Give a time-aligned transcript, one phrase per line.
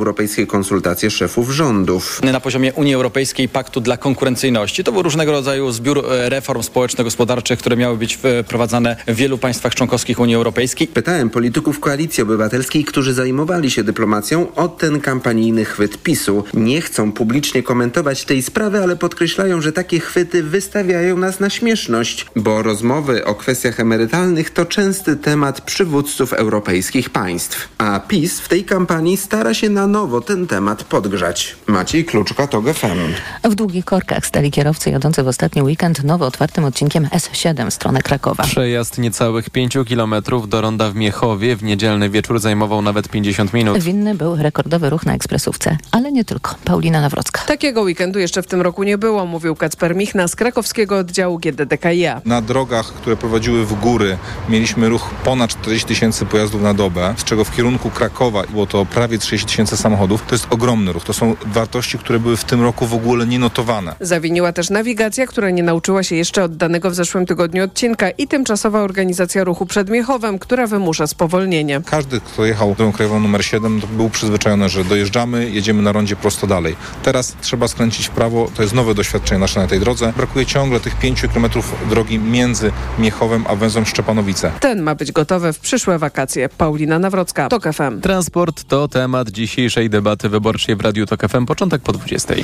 [0.00, 2.20] europejskie konsultacje szefów rządów.
[2.22, 4.84] Na poziomie Unii Europejskiej Paktu dla Konkurencyjności.
[4.84, 9.74] To był różnego rodzaju zbiór e, reform społeczno-gospodarczych, które miały być wprowadzane w wielu państwach
[9.74, 10.86] członkowskich Unii Europejskiej.
[10.88, 16.44] Pytałem polityków Koalicji Obywatelskiej, którzy zajmowali się dyplomacją o ten kampanijny chwyt PiSu.
[16.54, 22.26] Nie chcą publicznie komentować tej sprawy, ale podkreślają, że takie chwyty wystawiają nas na śmieszność,
[22.36, 27.68] bo rozmowy o kwestiach emerytalnych to częsty temat przywódców europejskich państw.
[27.78, 31.56] A PiS w tej kampanii stara się na nowo ten temat podgrzać.
[31.66, 32.98] Maciej Kluczka, to GFM.
[33.44, 38.02] W długich korkach stali kierowcy jadący w ostatni weekend nowo otwartym odcinkiem S7 w stronę
[38.02, 38.42] Krakowa.
[38.42, 43.78] Przejazd niecałych 5 kilometrów do ronda w Miechowie w niedzielny wieczór zajmował nawet 50 minut.
[43.78, 46.54] Winny był rekordowy ruch na ekspresówce, ale nie tylko.
[46.64, 47.42] Paulina Nawrocka.
[47.46, 52.20] Takiego weekendu jeszcze w tym roku nie było, mówił Kacper Michna z krakowskiego oddziału GDDKiA.
[52.24, 57.24] Na drogach, które prowadziły w góry mieliśmy ruch ponad 40 tysięcy pojazdów na dobę, z
[57.24, 60.22] czego w kierunku Krakowa było to prawie 30 tysięcy samochodów.
[60.26, 61.04] To jest ogromny ruch.
[61.04, 63.94] To są wartości, które były w tym roku w ogóle nie notowane.
[64.00, 68.80] Zawiniła też nawigacja, która nie nauczyła się jeszcze oddanego w zeszłym tygodniu odcinka i tymczasowa
[68.80, 71.80] organizacja ruchu przed Miechowem, która wymusza spowolnienie.
[71.86, 76.46] Każdy, kto jechał drogą krajową numer 7, był przyzwyczajony, że dojeżdżamy, jedziemy na rondzie prosto
[76.46, 76.76] dalej.
[77.02, 78.50] Teraz trzeba skręcić w prawo.
[78.56, 80.12] To jest nowe doświadczenie nasze na tej drodze.
[80.16, 81.46] Brakuje ciągle tych 5 km
[81.90, 84.52] drogi między Miechowem a węzłem Szczepanowice.
[84.60, 86.48] Ten ma być gotowy w przyszłe wakacje.
[86.48, 88.00] Paulina Nawrocka, TOK FM.
[88.00, 89.30] Transport to temat
[89.70, 91.46] dzisiejszej debaty wyborczej w Radiu TOK FM.
[91.46, 92.34] Początek po 20.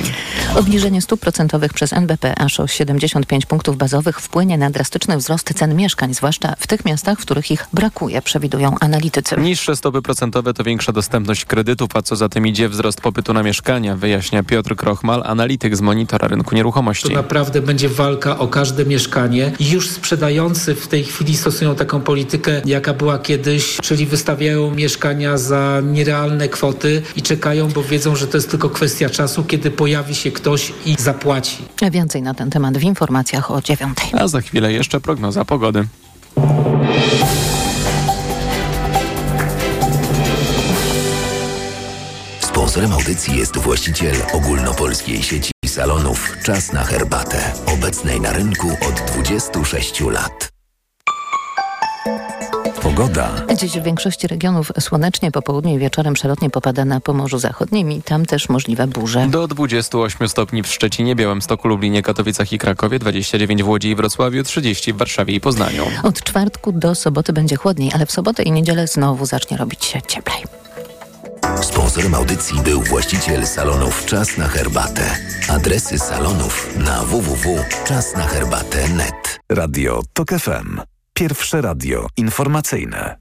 [0.55, 5.75] Obniżenie stóp procentowych przez NBP aż o 75 punktów bazowych wpłynie na drastyczny wzrost cen
[5.75, 9.37] mieszkań, zwłaszcza w tych miastach, w których ich brakuje, przewidują analitycy.
[9.37, 13.43] Niższe stopy procentowe to większa dostępność kredytów, a co za tym idzie wzrost popytu na
[13.43, 17.07] mieszkania, wyjaśnia Piotr Krochmal, analityk z Monitora Rynku Nieruchomości.
[17.07, 19.51] To naprawdę będzie walka o każde mieszkanie.
[19.59, 25.81] Już sprzedający w tej chwili stosują taką politykę, jaka była kiedyś, czyli wystawiają mieszkania za
[25.83, 30.31] nierealne kwoty i czekają, bo wiedzą, że to jest tylko kwestia czasu, kiedy pojawi się
[30.31, 31.57] ktoś i zapłaci.
[31.91, 34.07] Więcej na ten temat w informacjach o dziewiątej.
[34.13, 35.87] A za chwilę jeszcze prognoza pogody.
[42.39, 50.01] Sponsorem audycji jest właściciel ogólnopolskiej sieci salonów Czas na herbatę, obecnej na rynku od 26
[50.01, 50.56] lat.
[52.97, 53.29] Pogoda.
[53.55, 58.01] Dziś w większości regionów słonecznie, po południu i wieczorem przelotnie popada na Pomorzu Zachodnim i
[58.01, 59.27] tam też możliwe burze.
[59.27, 64.43] Do 28 stopni w Szczecinie, Białymstoku, Lublinie, Katowicach i Krakowie, 29 w Łodzi i Wrocławiu,
[64.43, 65.85] 30 w Warszawie i Poznaniu.
[66.03, 70.01] Od czwartku do soboty będzie chłodniej, ale w sobotę i niedzielę znowu zacznie robić się
[70.01, 70.43] cieplej.
[71.61, 75.17] Sponsorem audycji był właściciel salonów Czas na herbatę.
[75.49, 79.39] Adresy salonów na www.czasnaherbatę.net.
[79.49, 80.96] Radio TOK FM.
[81.17, 83.17] Pierwsze radio informacyjne.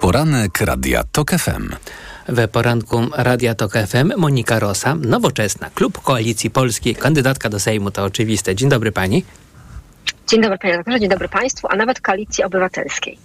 [0.00, 1.74] Poranek Radia TOK FM.
[2.28, 8.04] We poranku Radia TOK FM Monika Rosa, nowoczesna, klub Koalicji Polskiej, kandydatka do Sejmu, to
[8.04, 8.54] oczywiste.
[8.54, 9.24] Dzień dobry pani.
[10.28, 13.18] Dzień dobry panie redaktorze, dzień dobry państwu, a nawet Koalicji Obywatelskiej,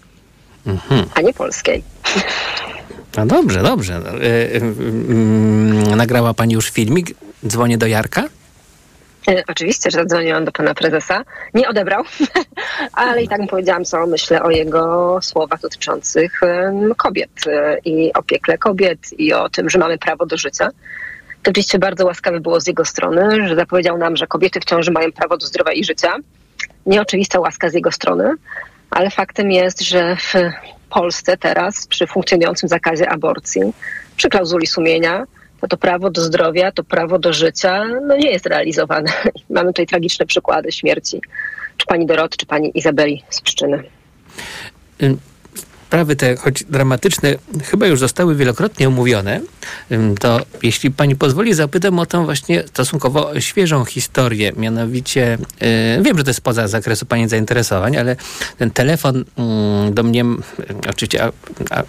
[0.66, 1.06] mhm.
[1.16, 1.84] a nie polskiej.
[3.18, 4.02] No dobrze, dobrze.
[4.14, 4.62] Yy,
[5.90, 7.14] yy, nagrała pani już filmik?
[7.48, 8.24] Dzwonię do Jarka?
[9.48, 11.24] Oczywiście, że zadzwoniłam do pana prezesa.
[11.54, 12.04] Nie odebrał,
[12.94, 16.42] ale i tak mu powiedziałam, co myślę o jego słowach dotyczących
[16.98, 17.30] kobiet
[17.86, 20.70] i o piekle kobiet i o tym, że mamy prawo do życia.
[21.44, 24.92] To oczywiście bardzo łaskawe było z jego strony, że zapowiedział nam, że kobiety w ciąży
[24.92, 26.16] mają prawo do zdrowia i życia.
[26.86, 28.34] Nieoczywista łaska z jego strony,
[28.90, 30.34] ale faktem jest, że w
[30.90, 33.62] Polsce teraz przy funkcjonującym zakazie aborcji,
[34.16, 35.26] przy klauzuli sumienia,
[35.62, 39.12] to to prawo do zdrowia, to prawo do życia no nie jest realizowane.
[39.50, 41.22] Mamy tutaj tragiczne przykłady śmierci
[41.78, 43.84] czy pani Doroty, czy pani Izabeli z Pszczyny
[45.88, 49.42] sprawy te, choć dramatyczne, chyba już zostały wielokrotnie omówione,
[50.20, 54.52] to jeśli pani pozwoli, zapytam o tą właśnie stosunkowo świeżą historię.
[54.58, 58.16] Mianowicie, yy, wiem, że to jest poza zakresu pani zainteresowań, ale
[58.58, 60.26] ten telefon yy, do mnie,
[60.90, 61.32] oczywiście a,
[61.70, 61.84] a,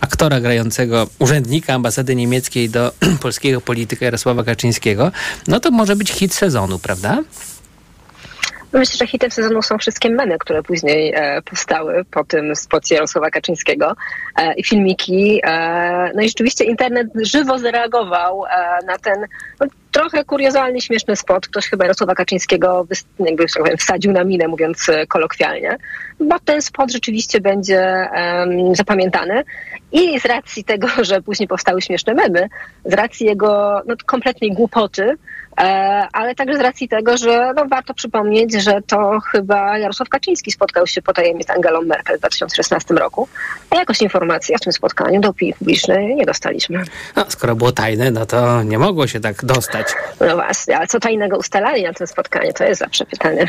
[0.00, 2.92] aktora grającego urzędnika ambasady niemieckiej do
[3.22, 5.12] polskiego polityka Jarosława Kaczyńskiego,
[5.48, 7.22] no to może być hit sezonu, prawda?
[8.74, 13.30] Myślę, że hitem sezonu są wszystkie memy, które później e, powstały po tym spocie Jarosława
[13.30, 13.96] Kaczyńskiego
[14.36, 15.40] e, i filmiki.
[15.44, 18.48] E, no i rzeczywiście internet żywo zareagował e,
[18.86, 19.26] na ten
[19.60, 21.48] no, trochę kuriozalny, śmieszny spot.
[21.48, 22.86] Ktoś chyba Jarosława Kaczyńskiego
[23.18, 25.76] jakby, tak powiem, wsadził na minę, mówiąc e, kolokwialnie,
[26.20, 28.08] bo ten spot rzeczywiście będzie
[28.72, 29.44] zapamiętany.
[29.92, 32.48] I z racji tego, że później powstały śmieszne memy,
[32.84, 35.16] z racji jego no, kompletnej głupoty,
[36.12, 40.86] ale także z racji tego, że no, warto przypomnieć, że to chyba Jarosław Kaczyński spotkał
[40.86, 43.28] się potajemnie z Angelą Merkel w 2016 roku,
[43.70, 46.84] a jakoś informacji o tym spotkaniu do opinii publicznej nie dostaliśmy.
[47.16, 49.86] No, skoro było tajne, no to nie mogło się tak dostać.
[50.20, 53.46] No właśnie, ale co tajnego ustalali na tym spotkaniu, to jest zawsze pytanie.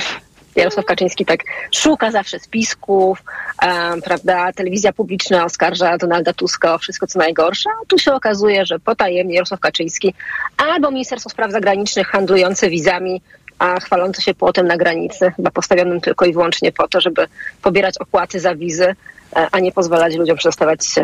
[0.55, 1.39] Jarosław Kaczyński tak
[1.71, 3.23] szuka zawsze spisków,
[3.61, 4.53] um, prawda?
[4.53, 9.35] Telewizja publiczna oskarża Donalda Tuska o wszystko co najgorsze, a tu się okazuje, że potajemnie
[9.35, 10.13] Jarosław Kaczyński
[10.57, 13.21] albo Ministerstwo Spraw Zagranicznych handlujące wizami,
[13.59, 17.27] a chwalące się płotem na granicy, chyba postawionym tylko i wyłącznie po to, żeby
[17.61, 18.95] pobierać opłaty za wizy,
[19.35, 21.03] e, a nie pozwalać ludziom przestawać się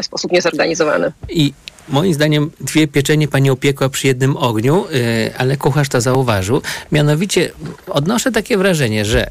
[0.00, 1.12] w sposób niezorganizowany.
[1.28, 1.52] I
[1.88, 6.62] Moim zdaniem dwie pieczenie pani opiekła przy jednym ogniu, yy, ale kucharz to zauważył.
[6.92, 7.52] Mianowicie
[7.86, 9.30] odnoszę takie wrażenie, że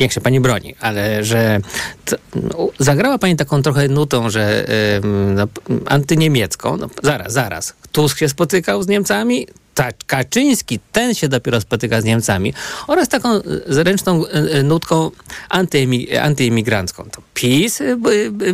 [0.00, 1.60] niech się pani broni, ale że
[2.04, 4.66] to, no, zagrała pani taką trochę nutą, że
[5.02, 5.48] yy, no,
[5.86, 6.76] antyniemiecką.
[6.76, 7.74] No, zaraz, zaraz.
[7.92, 9.46] Tusk się spotykał z Niemcami,
[10.06, 12.54] Kaczyński, ten się dopiero spotyka z Niemcami,
[12.86, 15.10] oraz taką e, zręczną e, e, nutką
[16.22, 17.04] antyimigrancką.
[17.10, 17.82] To PiS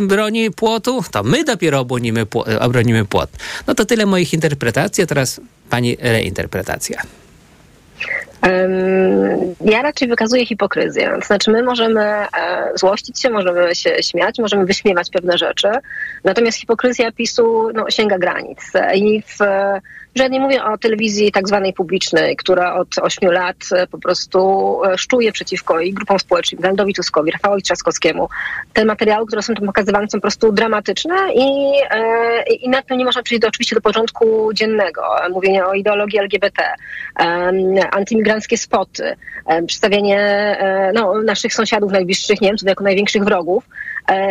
[0.00, 1.80] broni płotu, to my dopiero
[2.60, 3.30] obronimy, płot.
[3.66, 5.40] No to tyle moich interpretacji, a teraz
[5.70, 7.02] pani reinterpretacja.
[9.65, 11.17] Ja raczej wykazuję hipokryzję.
[11.21, 12.27] To znaczy, my możemy
[12.75, 15.69] złościć się, możemy się śmiać, możemy wyśmiewać pewne rzeczy,
[16.25, 18.73] natomiast hipokryzja PiSu no, sięga granic.
[18.94, 19.39] I w
[20.15, 24.79] że nie mówię o telewizji tak zwanej publicznej, która od ośmiu lat e, po prostu
[24.85, 28.29] e, szczuje przeciwko i grupom społecznym, Donaldowi Tuskowi, Rafałowi Trzaskowskiemu.
[28.73, 32.99] Te materiały, które są tam pokazywane są po prostu dramatyczne i, e, i nad tym
[32.99, 35.03] nie można przejść do, oczywiście do porządku dziennego.
[35.31, 36.62] Mówienie o ideologii LGBT,
[38.32, 39.17] antymigranckie spoty,
[39.67, 40.56] przedstawienie
[40.94, 43.69] no, naszych sąsiadów najbliższych Niemców jako największych wrogów.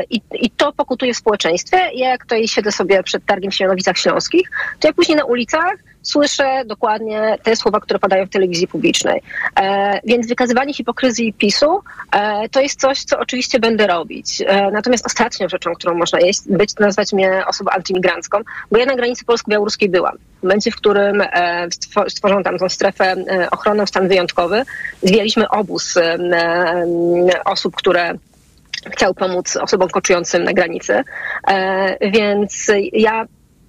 [0.10, 1.78] I, I, to pokutuje w społeczeństwie.
[1.94, 4.50] Jak tutaj siedzę sobie przed targiem w Śląskich,
[4.80, 9.22] to ja później na ulicach słyszę dokładnie te słowa, które padają w telewizji publicznej.
[9.60, 11.82] E, więc wykazywanie hipokryzji PiSu
[12.12, 14.42] e, to jest coś, co oczywiście będę robić.
[14.46, 18.40] E, natomiast ostatnią rzeczą, którą można jeść, być, nazwać mnie osobą antymigrancką,
[18.72, 20.18] bo ja na granicy polsko-białoruskiej byłam.
[20.42, 21.68] W momencie, w którym e,
[22.08, 24.64] stworzono tam tą strefę e, ochronną stan wyjątkowy,
[25.04, 26.18] zwijaliśmy obóz e,
[27.46, 28.14] osób, które
[28.92, 31.04] chciał pomóc osobom koczującym na granicy.
[32.02, 33.26] Więc ja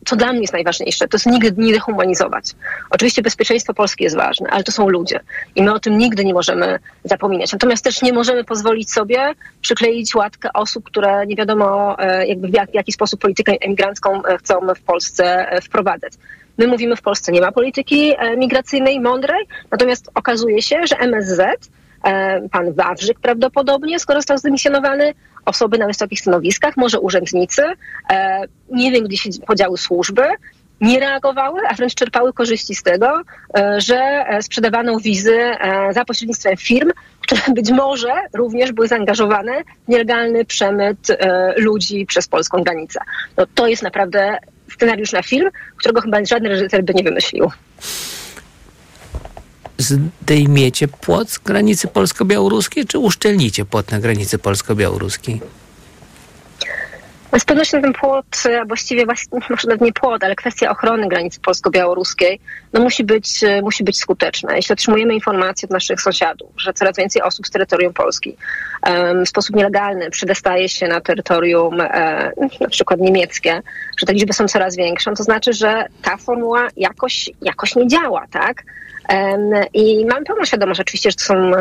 [0.07, 2.45] co dla mnie jest najważniejsze, to jest nigdy nie dehumanizować.
[2.91, 5.21] Oczywiście bezpieczeństwo Polski jest ważne, ale to są ludzie
[5.57, 7.53] i my o tym nigdy nie możemy zapominać.
[7.53, 12.55] Natomiast też nie możemy pozwolić sobie przykleić łatkę osób, które nie wiadomo e, jakby w,
[12.55, 16.13] jak, w jaki sposób politykę emigrancką e, chcą w Polsce wprowadzać.
[16.59, 21.71] My mówimy w Polsce nie ma polityki migracyjnej mądrej, natomiast okazuje się, że MSZ
[22.05, 25.15] E, pan Wawrzyk prawdopodobnie, skoro został zdymisjonowany,
[25.45, 27.63] osoby na wysokich stanowiskach, może urzędnicy,
[28.11, 30.23] e, nie wiem, gdzie się podziały służby,
[30.81, 33.23] nie reagowały, a wręcz czerpały korzyści z tego,
[33.59, 35.39] e, że sprzedawano wizy
[35.91, 36.91] za pośrednictwem firm,
[37.21, 39.53] które być może również były zaangażowane
[39.85, 41.09] w nielegalny przemyt
[41.57, 43.01] ludzi przez polską granicę.
[43.37, 44.39] No, to jest naprawdę
[44.73, 47.51] scenariusz na film, którego chyba żaden reżyser by nie wymyślił
[49.79, 55.41] zdejmiecie płot z granicy polsko-białoruskiej, czy uszczelnicie płot na granicy polsko-białoruskiej?
[57.39, 58.27] Z pewnością ten płot,
[58.67, 59.07] właściwie
[59.51, 62.41] może nawet nie płot, ale kwestia ochrony granicy polsko-białoruskiej
[62.73, 64.57] no musi, być, musi być skuteczna.
[64.57, 68.37] Jeśli otrzymujemy informacje od naszych sąsiadów, że coraz więcej osób z terytorium Polski
[69.25, 73.63] w sposób nielegalny przedostaje się na terytorium e, na przykład niemieckie,
[73.99, 78.27] że te liczby są coraz większe, to znaczy, że ta formuła jakoś, jakoś nie działa,
[78.31, 78.63] tak?
[79.75, 81.53] I mam pełną świadomość oczywiście, że to są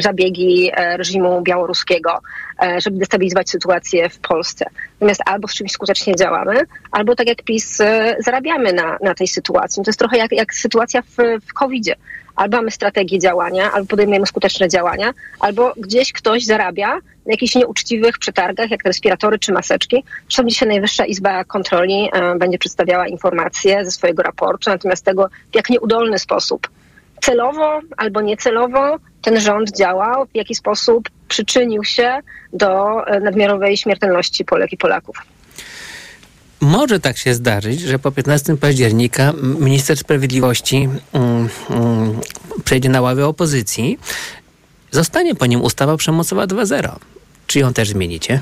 [0.00, 2.20] zabiegi e, reżimu białoruskiego,
[2.62, 4.64] e, żeby destabilizować sytuację w Polsce.
[4.92, 9.28] Natomiast albo z czymś skutecznie działamy, albo tak jak PiS e, zarabiamy na, na tej
[9.28, 9.84] sytuacji.
[9.84, 11.16] To jest trochę jak, jak sytuacja w,
[11.46, 11.96] w COVID-zie.
[12.36, 16.94] Albo mamy strategię działania, albo podejmujemy skuteczne działania, albo gdzieś ktoś zarabia
[17.26, 20.04] na jakichś nieuczciwych przetargach, jak respiratory czy maseczki.
[20.22, 25.56] Zresztą dzisiaj Najwyższa Izba Kontroli będzie przedstawiała informacje ze swojego raportu na temat tego, w
[25.56, 26.68] jak nieudolny sposób
[27.20, 32.18] celowo albo niecelowo ten rząd działał, w jaki sposób przyczynił się
[32.52, 35.16] do e, nadmiarowej śmiertelności Polek i Polaków.
[36.60, 42.20] Może tak się zdarzyć, że po 15 października minister sprawiedliwości um, um,
[42.64, 43.98] przejdzie na ławę opozycji.
[44.90, 46.96] Zostanie po nim ustawa przemocowa 2.0.
[47.46, 48.40] Czy ją też zmienicie?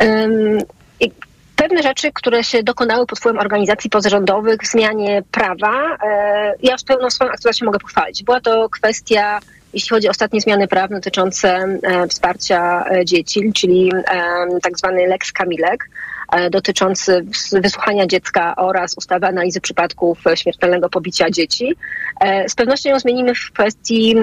[0.00, 0.58] Um,
[1.60, 6.84] pewne rzeczy, które się dokonały pod wpływem organizacji pozarządowych w zmianie prawa, e, ja z
[6.84, 8.22] pełną swoją aktualizacją mogę pochwalić.
[8.22, 9.40] Była to kwestia
[9.74, 13.92] jeśli chodzi o ostatnie zmiany prawne dotyczące e, wsparcia e, dzieci, czyli
[14.62, 15.90] tak zwany Lex Kamilek,
[16.50, 21.76] dotyczący wysłuchania dziecka oraz ustawy analizy przypadków śmiertelnego pobicia dzieci.
[22.48, 24.16] Z pewnością ją zmienimy w kwestii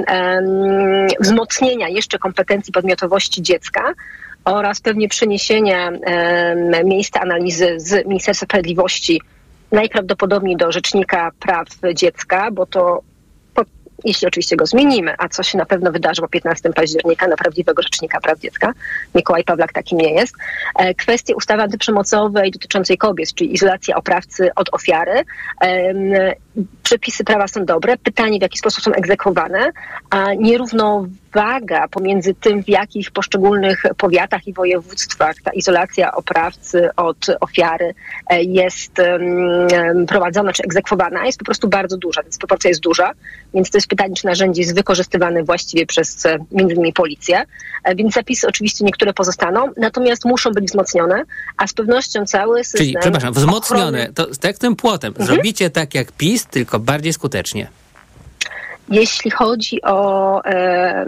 [1.19, 3.93] wzmocnienia jeszcze kompetencji podmiotowości dziecka
[4.47, 9.21] oraz pewnie przeniesienia em, miejsca analizy z Ministerstwa Sprawiedliwości
[9.71, 13.01] najprawdopodobniej do Rzecznika Praw Dziecka, bo to
[14.03, 17.81] jeśli oczywiście go zmienimy, a co się na pewno wydarzy po 15 października na prawdziwego
[17.81, 18.73] Rzecznika Praw Dziecka,
[19.15, 20.35] Mikołaj Pawlak takim nie jest,
[20.75, 25.23] e, kwestie ustawy antyprzemocowej dotyczącej kobiet, czyli izolacja oprawcy od ofiary,
[26.83, 29.71] przepisy prawa są dobre, pytanie w jaki sposób są egzekwowane,
[30.09, 37.93] a nierównowaga pomiędzy tym, w jakich poszczególnych powiatach i województwach ta izolacja oprawcy od ofiary
[38.29, 38.91] e, jest
[40.07, 42.23] prowadzona czy egzekwowana, jest po prostu bardzo duża.
[42.23, 43.11] Dysproporcja jest duża,
[43.53, 47.43] więc to jest pytanie, czy narzędzie jest wykorzystywane właściwie przez e, między innymi policję.
[47.83, 51.23] E, Więc zapisy oczywiście niektóre pozostaną, natomiast muszą być wzmocnione,
[51.57, 52.79] a z pewnością cały system...
[52.79, 55.13] Czyli, przepraszam, wzmocnione, ochrony- to tak jak tym płotem.
[55.19, 57.67] Zrobicie tak jak PiS, tylko bardziej skutecznie.
[58.89, 61.05] Jeśli chodzi o e,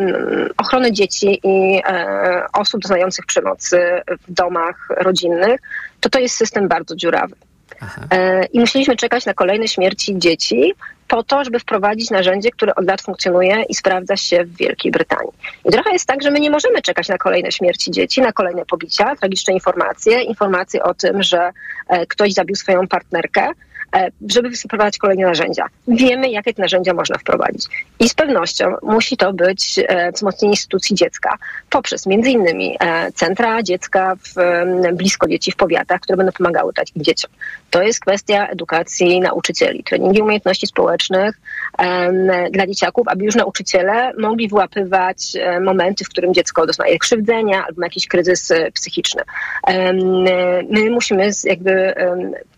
[0.57, 5.61] ochronę dzieci i e, osób doznających przemocy w domach rodzinnych,
[5.99, 7.35] to to jest system bardzo dziurawy.
[8.11, 10.73] E, I musieliśmy czekać na kolejne śmierci dzieci
[11.07, 15.31] po to, żeby wprowadzić narzędzie, które od lat funkcjonuje i sprawdza się w Wielkiej Brytanii.
[15.65, 18.65] I trochę jest tak, że my nie możemy czekać na kolejne śmierci dzieci, na kolejne
[18.65, 21.51] pobicia, tragiczne informacje, informacje o tym, że
[21.87, 23.51] e, ktoś zabił swoją partnerkę,
[24.27, 25.65] żeby wprowadzić kolejne narzędzia.
[25.87, 27.65] Wiemy, jakie te narzędzia można wprowadzić.
[27.99, 31.37] I z pewnością musi to być e, wzmocnienie instytucji dziecka
[31.69, 34.33] poprzez między innymi e, centra dziecka w,
[34.93, 37.31] blisko dzieci w powiatach, które będą pomagały takim dzieciom.
[37.69, 41.39] To jest kwestia edukacji nauczycieli, treningi umiejętności społecznych
[42.51, 47.79] dla dzieciaków, aby już nauczyciele mogli wyłapywać e, momenty, w którym dziecko doznaje krzywdzenia albo
[47.79, 49.23] ma jakiś kryzys e, psychiczny.
[50.69, 51.93] My musimy jakby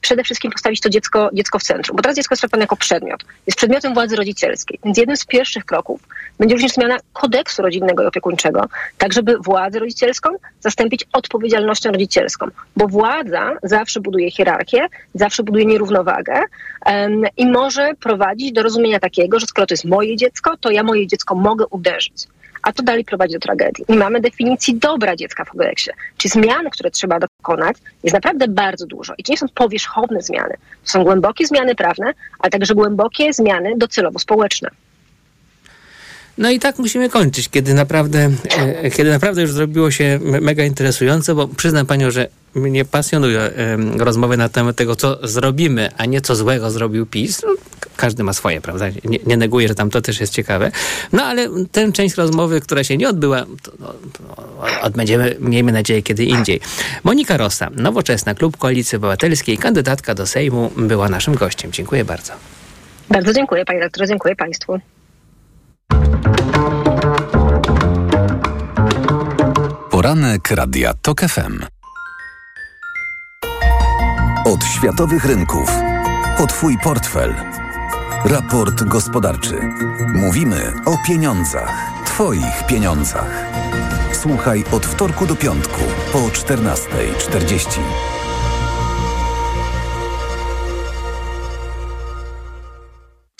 [0.02, 3.24] przede wszystkim postawić to dziecko, dziecko w centrum, bo teraz dziecko jest traktowane jako przedmiot.
[3.48, 4.80] Jest przedmiotem władzy rodzicielskiej.
[4.86, 6.01] Więc jednym z pierwszych kroków
[6.40, 8.66] będzie również zmiana kodeksu rodzinnego i opiekuńczego,
[8.98, 12.48] tak żeby władzę rodzicielską zastąpić odpowiedzialnością rodzicielską,
[12.78, 16.44] bo władza zawsze buduje hierarchię, zawsze buduje nierównowagę
[16.86, 20.84] em, i może prowadzić do rozumienia takiego, że skoro to jest moje dziecko, to ja
[20.84, 22.28] moje dziecko mogę uderzyć.
[22.63, 23.86] A to dalej prowadzi do tragedii.
[23.89, 25.91] Nie mamy definicji dobra dziecka w kodeksie.
[26.18, 29.13] Czy zmian, które trzeba dokonać, jest naprawdę bardzo dużo.
[29.18, 30.53] I to nie są powierzchowne zmiany.
[30.84, 34.70] To są głębokie zmiany prawne, ale także głębokie zmiany docelowo społeczne.
[36.41, 38.29] No i tak musimy kończyć, kiedy naprawdę,
[38.83, 43.39] e, kiedy naprawdę już zrobiło się me- mega interesujące, bo przyznam panią, że mnie pasjonują
[43.98, 47.41] rozmowy na temat tego, co zrobimy, a nie co złego zrobił PiS.
[47.43, 47.50] No,
[47.95, 48.89] każdy ma swoje, prawda?
[48.89, 50.71] Nie, nie neguję, że tam to też jest ciekawe.
[51.13, 53.93] No ale tę część rozmowy, która się nie odbyła, to, no,
[54.81, 56.60] odbędziemy, miejmy nadzieję, kiedy indziej.
[57.03, 61.71] Monika Rosa, Nowoczesna, Klub Koalicji Obywatelskiej, kandydatka do Sejmu, była naszym gościem.
[61.71, 62.33] Dziękuję bardzo.
[63.10, 64.79] Bardzo dziękuję panie doktorze, dziękuję państwu.
[69.89, 71.65] Poranek Radia TOK FM.
[74.45, 75.71] Od światowych rynków.
[76.38, 77.36] O Twój portfel.
[78.25, 79.55] Raport gospodarczy.
[80.15, 81.91] Mówimy o pieniądzach.
[82.05, 83.45] Twoich pieniądzach.
[84.13, 85.81] Słuchaj od wtorku do piątku
[86.13, 87.79] po 14.40.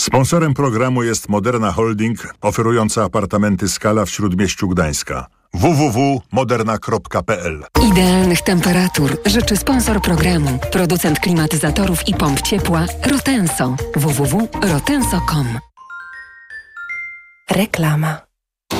[0.01, 5.25] Sponsorem programu jest Moderna Holding, oferująca apartamenty Skala w Śródmieściu Gdańska.
[5.53, 13.75] www.moderna.pl Idealnych temperatur życzy sponsor programu, producent klimatyzatorów i pomp ciepła Rotenso.
[13.96, 15.60] www.rotenso.com
[17.51, 18.31] Reklama.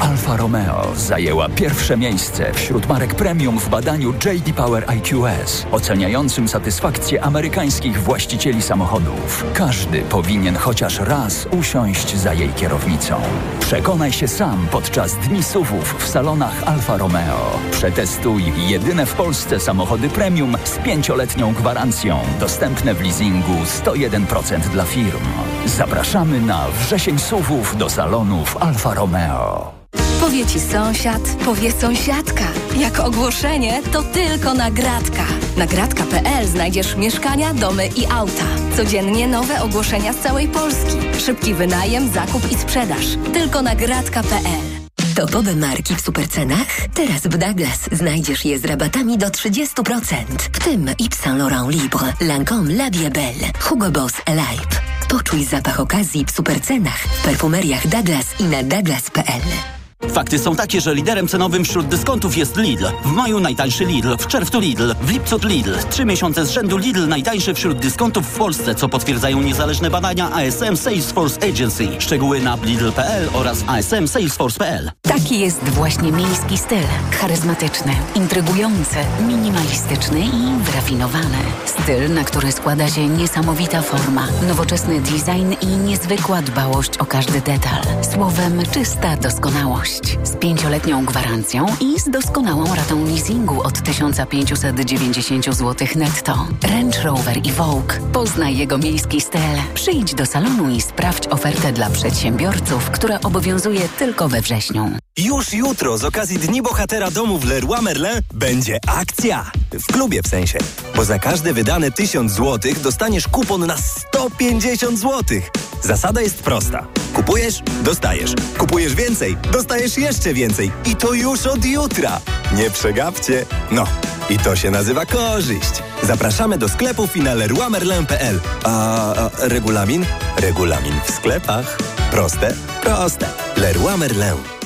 [0.00, 7.24] Alfa Romeo zajęła pierwsze miejsce wśród marek premium w badaniu JD Power IQS, oceniającym satysfakcję
[7.24, 9.44] amerykańskich właścicieli samochodów.
[9.54, 13.20] Każdy powinien chociaż raz usiąść za jej kierownicą.
[13.60, 17.58] Przekonaj się sam podczas Dni Suwów w salonach Alfa Romeo.
[17.70, 25.24] Przetestuj jedyne w Polsce samochody premium z pięcioletnią gwarancją, dostępne w leasingu 101% dla firm.
[25.66, 29.78] Zapraszamy na wrzesień suwów do salonów Alfa Romeo.
[30.20, 32.44] Powie ci sąsiad, powie sąsiadka.
[32.78, 35.26] Jak ogłoszenie, to tylko nagradka.
[35.56, 38.44] Nagradka.pl znajdziesz mieszkania, domy i auta.
[38.76, 41.20] Codziennie nowe ogłoszenia z całej Polski.
[41.20, 43.04] Szybki wynajem, zakup i sprzedaż.
[43.32, 44.78] Tylko nagradka.pl.
[45.18, 46.66] Topowe marki w supercenach?
[46.94, 50.14] Teraz w Douglas znajdziesz je z rabatami do 30%.
[50.52, 54.80] W tym Yves Saint Laurent Libre, Lancome La Belle, Hugo Boss Alive.
[55.08, 59.77] Poczuj zapach okazji w supercenach w perfumeriach Douglas i na douglas.pl.
[60.18, 62.84] Fakty są takie, że liderem cenowym wśród dyskontów jest Lidl.
[63.04, 65.74] W maju najtańszy Lidl, w czerwcu Lidl, w lipcu Lidl.
[65.90, 70.76] Trzy miesiące z rzędu Lidl najtańszy wśród dyskontów w Polsce, co potwierdzają niezależne badania ASM
[70.76, 71.88] Salesforce Agency.
[71.98, 74.90] Szczegóły na lidl.pl oraz ASM Salesforce.pl.
[75.02, 76.84] Taki jest właśnie miejski styl.
[77.20, 78.96] Charyzmatyczny, intrygujący,
[79.28, 81.38] minimalistyczny i wyrafinowany.
[81.66, 87.82] Styl, na który składa się niesamowita forma, nowoczesny design i niezwykła dbałość o każdy detal.
[88.14, 89.87] Słowem, czysta doskonałość.
[90.24, 96.46] Z pięcioletnią gwarancją i z doskonałą ratą leasingu od 1590 zł netto.
[96.62, 97.92] Range Rover i Vogue.
[98.12, 99.40] Poznaj jego miejski styl.
[99.74, 104.90] Przyjdź do salonu i sprawdź ofertę dla przedsiębiorców, która obowiązuje tylko we wrześniu.
[105.18, 109.50] Już jutro z okazji Dni Bohatera Domu w Leroy Merlin będzie akcja.
[109.72, 110.58] W klubie w sensie.
[110.96, 115.40] Bo za każde wydane 1000 zł dostaniesz kupon na 150 zł.
[115.82, 116.86] Zasada jest prosta.
[117.14, 118.34] Kupujesz, dostajesz.
[118.58, 120.72] Kupujesz więcej, dostajesz jeszcze więcej.
[120.86, 122.20] I to już od jutra.
[122.56, 123.46] Nie przegapcie.
[123.70, 123.84] No,
[124.30, 125.82] i to się nazywa korzyść.
[126.02, 128.40] Zapraszamy do sklepów i na leroymerlin.pl.
[128.64, 130.06] A, a regulamin?
[130.36, 131.78] Regulamin w sklepach.
[132.10, 132.54] Proste?
[132.82, 133.28] Proste.
[133.56, 134.57] Leroy Merlin.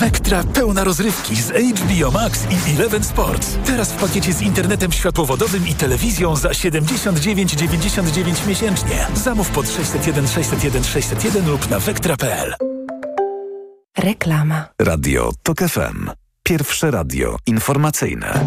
[0.00, 3.58] Vectra pełna rozrywki z HBO Max i Eleven Sports.
[3.66, 9.06] Teraz w pakiecie z internetem światłowodowym i telewizją za 79,99 miesięcznie.
[9.14, 12.54] Zamów pod 601 601 601 lub na vectra.pl.
[13.98, 14.68] Reklama.
[14.78, 16.10] Radio TOK FM.
[16.42, 18.44] Pierwsze radio informacyjne.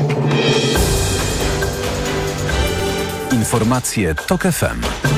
[3.32, 5.13] Informacje TOK FM.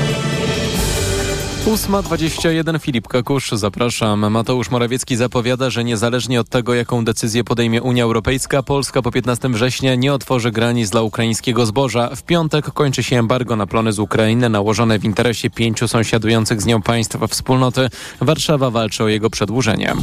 [1.66, 4.30] 8.21 Filip Kakusz, zapraszam.
[4.30, 9.48] Mateusz Morawiecki zapowiada, że niezależnie od tego, jaką decyzję podejmie Unia Europejska, Polska po 15
[9.48, 12.16] września nie otworzy granic dla ukraińskiego zboża.
[12.16, 16.66] W piątek kończy się embargo na plony z Ukrainy nałożone w interesie pięciu sąsiadujących z
[16.66, 17.88] nią państw wspólnoty.
[18.20, 19.94] Warszawa walczy o jego przedłużenie.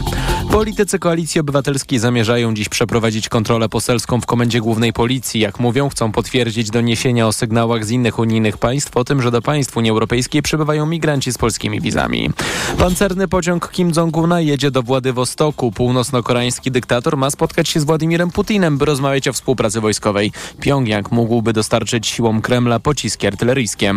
[0.52, 5.42] Politycy Koalicji Obywatelskiej zamierzają dziś przeprowadzić kontrolę poselską w Komendzie Głównej Policji.
[5.42, 9.42] Jak mówią, chcą potwierdzić doniesienia o sygnałach z innych unijnych państw o tym, że do
[9.42, 12.30] państw Unii Europejskiej przybywają migranci z Polski polskimi wizami.
[12.78, 15.72] Pancerny pociąg Kim Jong-una jedzie do Władywostoku.
[15.72, 20.32] Północno-koreański dyktator ma spotkać się z Władimirem Putinem, by rozmawiać o współpracy wojskowej.
[20.60, 23.94] Pjongjang mógłby dostarczyć siłom Kremla pociski artyleryjskie.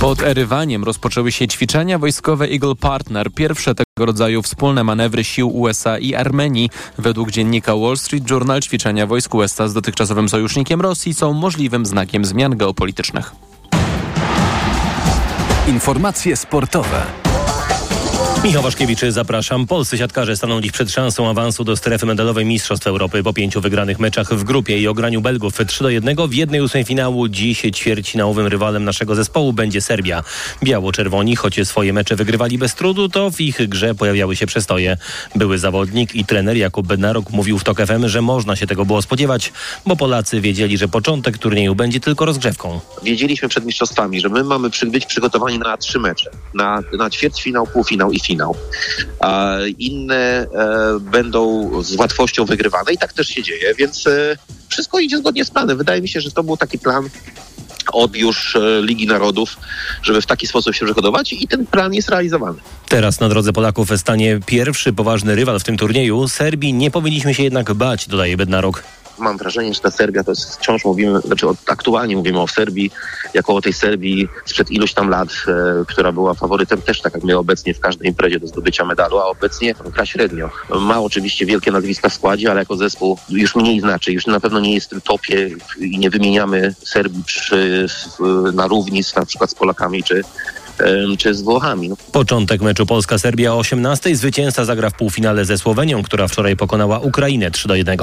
[0.00, 5.98] Pod Erywaniem rozpoczęły się ćwiczenia wojskowe Eagle Partner, pierwsze tego rodzaju wspólne manewry sił USA
[5.98, 6.70] i Armenii.
[6.98, 12.24] Według dziennika Wall Street Journal ćwiczenia wojsk USA z dotychczasowym sojusznikiem Rosji są możliwym znakiem
[12.24, 13.47] zmian geopolitycznych.
[15.68, 17.27] Informacje sportowe.
[18.44, 19.66] Michał Waszkiewicz, zapraszam.
[19.66, 23.98] Polscy siatkarze staną dziś przed szansą awansu do strefy medalowej Mistrzostw Europy po pięciu wygranych
[23.98, 27.28] meczach w grupie i ograniu Belgów 3 do 1 w jednej ósmej finału.
[27.28, 30.24] Dziś ćwierćfinałowym rywalem naszego zespołu będzie Serbia.
[30.62, 34.96] Biało-czerwoni, choć swoje mecze wygrywali bez trudu, to w ich grze pojawiały się przestoje.
[35.34, 39.02] Były zawodnik i trener Jakub Bednarok mówił w TOK FM, że można się tego było
[39.02, 39.52] spodziewać,
[39.86, 42.80] bo Polacy wiedzieli, że początek turnieju będzie tylko rozgrzewką.
[43.02, 46.30] Wiedzieliśmy przed mistrzostwami, że my mamy być przygotowani na trzy mecze.
[46.54, 48.37] Na, na ćwierćfinał, półfinał i finał.
[49.20, 50.46] A inne e,
[51.00, 54.36] będą z łatwością wygrywane i tak też się dzieje, więc e,
[54.68, 55.78] wszystko idzie zgodnie z planem.
[55.78, 57.08] Wydaje mi się, że to był taki plan
[57.92, 59.56] od już e, Ligi Narodów,
[60.02, 62.58] żeby w taki sposób się przygotować i ten plan jest realizowany.
[62.88, 66.28] Teraz na drodze Polaków stanie pierwszy poważny rywal w tym turnieju.
[66.28, 68.82] Serbii nie powinniśmy się jednak bać, dodaje Bednarok
[69.18, 72.90] mam wrażenie, że ta Serbia to jest, wciąż mówimy, znaczy aktualnie mówimy o Serbii,
[73.34, 77.24] jako o tej Serbii sprzed iluś tam lat, e, która była faworytem też tak jak
[77.24, 80.50] my obecnie w każdej imprezie do zdobycia medalu, a obecnie gra średnio.
[80.80, 84.60] Ma oczywiście wielkie nazwiska w składzie, ale jako zespół już mniej znaczy, już na pewno
[84.60, 87.86] nie jest w tym topie i nie wymieniamy Serbii przy,
[88.52, 90.22] na równi z, na przykład z Polakami czy
[91.18, 91.90] czy z Włochami.
[92.12, 94.16] Początek meczu Polska-Serbia o 18.
[94.16, 97.98] Zwycięzca zagra w półfinale ze Słowenią, która wczoraj pokonała Ukrainę 3 do 1.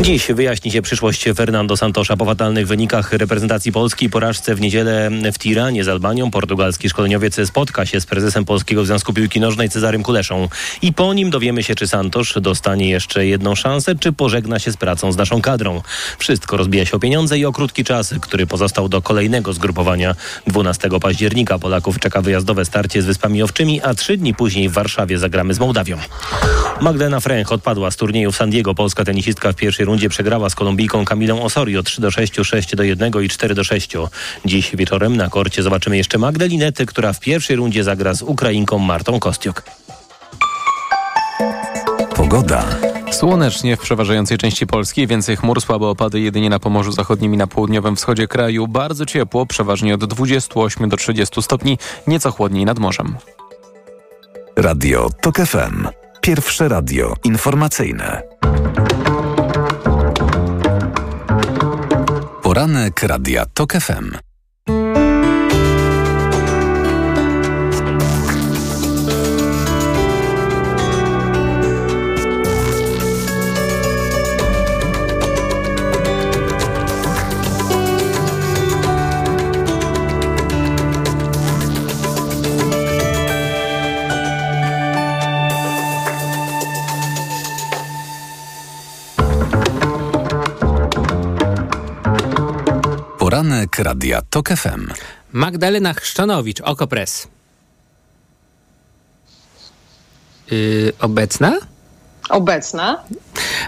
[0.00, 4.10] Dziś wyjaśni się przyszłość Fernando Santosza po fatalnych wynikach reprezentacji Polski.
[4.10, 9.12] Porażce w niedzielę w Tiranie z Albanią portugalski szkoleniowiec spotka się z prezesem Polskiego Związku
[9.12, 10.48] Piłki Nożnej Cezarym Kuleszą.
[10.82, 14.76] I po nim dowiemy się, czy Santosz dostanie jeszcze jedną szansę, czy pożegna się z
[14.76, 15.82] pracą z naszą kadrą.
[16.18, 20.14] Wszystko rozbija się o pieniądze i o krótki czas, który pozostał do kolejnego zgrupowania
[20.46, 21.58] 12 października.
[21.58, 25.54] Polak Polaków czeka wyjazdowe starcie z Wyspami Owczymi, a trzy dni później w Warszawie zagramy
[25.54, 25.98] z Mołdawią.
[26.80, 28.74] Magdalena Fręch odpadła z turnieju w San Diego.
[28.74, 32.82] Polska tenisistka w pierwszej rundzie przegrała z Kolumbijką Kamilą Osorio 3 do 6, 6 do
[32.82, 33.92] 1 i 4 do 6.
[34.44, 39.20] Dziś wieczorem na korcie zobaczymy jeszcze Magdalinety, która w pierwszej rundzie zagra z Ukrainką Martą
[39.20, 39.62] Kostiuk.
[42.16, 42.93] Pogoda.
[43.14, 47.46] Słonecznie w przeważającej części Polski, więcej chmur, słabe opady jedynie na Pomorzu Zachodnim i na
[47.46, 48.68] południowym wschodzie kraju.
[48.68, 53.16] Bardzo ciepło, przeważnie od 28 do 30 stopni, nieco chłodniej nad morzem.
[54.56, 55.88] Radio TOK FM.
[56.20, 58.22] Pierwsze radio informacyjne.
[62.42, 64.33] Poranek Radia TOK FM.
[93.34, 94.86] Poranek Radia TOK FM.
[95.32, 97.28] Magdalena Chrzczanowicz, Okopres.
[100.50, 101.58] Yy, obecna?
[102.28, 103.04] Obecna.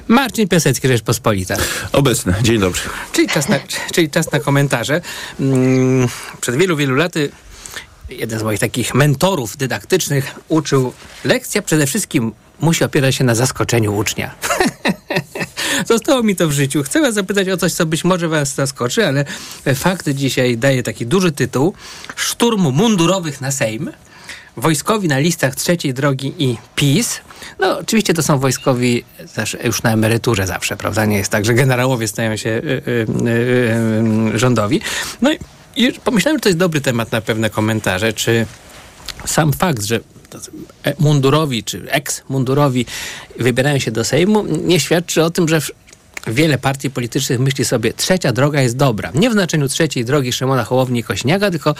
[0.09, 1.57] Marcin Piasecki, Rzeczpospolita.
[1.92, 2.35] Obecny.
[2.42, 2.81] Dzień dobry.
[3.12, 3.57] Czyli czas na,
[3.92, 5.00] czyli czas na komentarze.
[5.40, 6.09] Mm,
[6.40, 7.31] Przed wielu, wielu laty
[8.09, 10.92] jeden z moich takich mentorów dydaktycznych uczył,
[11.24, 14.35] lekcja przede wszystkim musi opierać się na zaskoczeniu ucznia.
[15.86, 16.82] Zostało mi to w życiu.
[16.82, 19.24] Chcę was zapytać o coś, co być może was zaskoczy, ale
[19.74, 21.74] fakt dzisiaj daje taki duży tytuł.
[22.16, 23.90] Szturm mundurowych na Sejm.
[24.56, 27.20] Wojskowi na listach trzeciej drogi i PiS.
[27.58, 29.04] No, oczywiście to są wojskowi
[29.64, 31.04] już na emeryturze zawsze, prawda?
[31.04, 33.06] Nie jest tak, że generałowie stają się y, y,
[34.34, 34.80] y, rządowi.
[35.22, 35.38] No i,
[35.76, 38.12] i pomyślałem, że to jest dobry temat na pewne komentarze.
[38.12, 38.46] Czy
[39.26, 40.00] sam fakt, że
[40.98, 42.86] mundurowi czy eks-mundurowi
[43.38, 45.60] wybierają się do Sejmu, nie świadczy o tym, że
[46.26, 49.12] wiele partii politycznych myśli sobie, trzecia droga jest dobra.
[49.14, 51.74] Nie w znaczeniu trzeciej drogi Szymona Hołowni i Kośniaka, tylko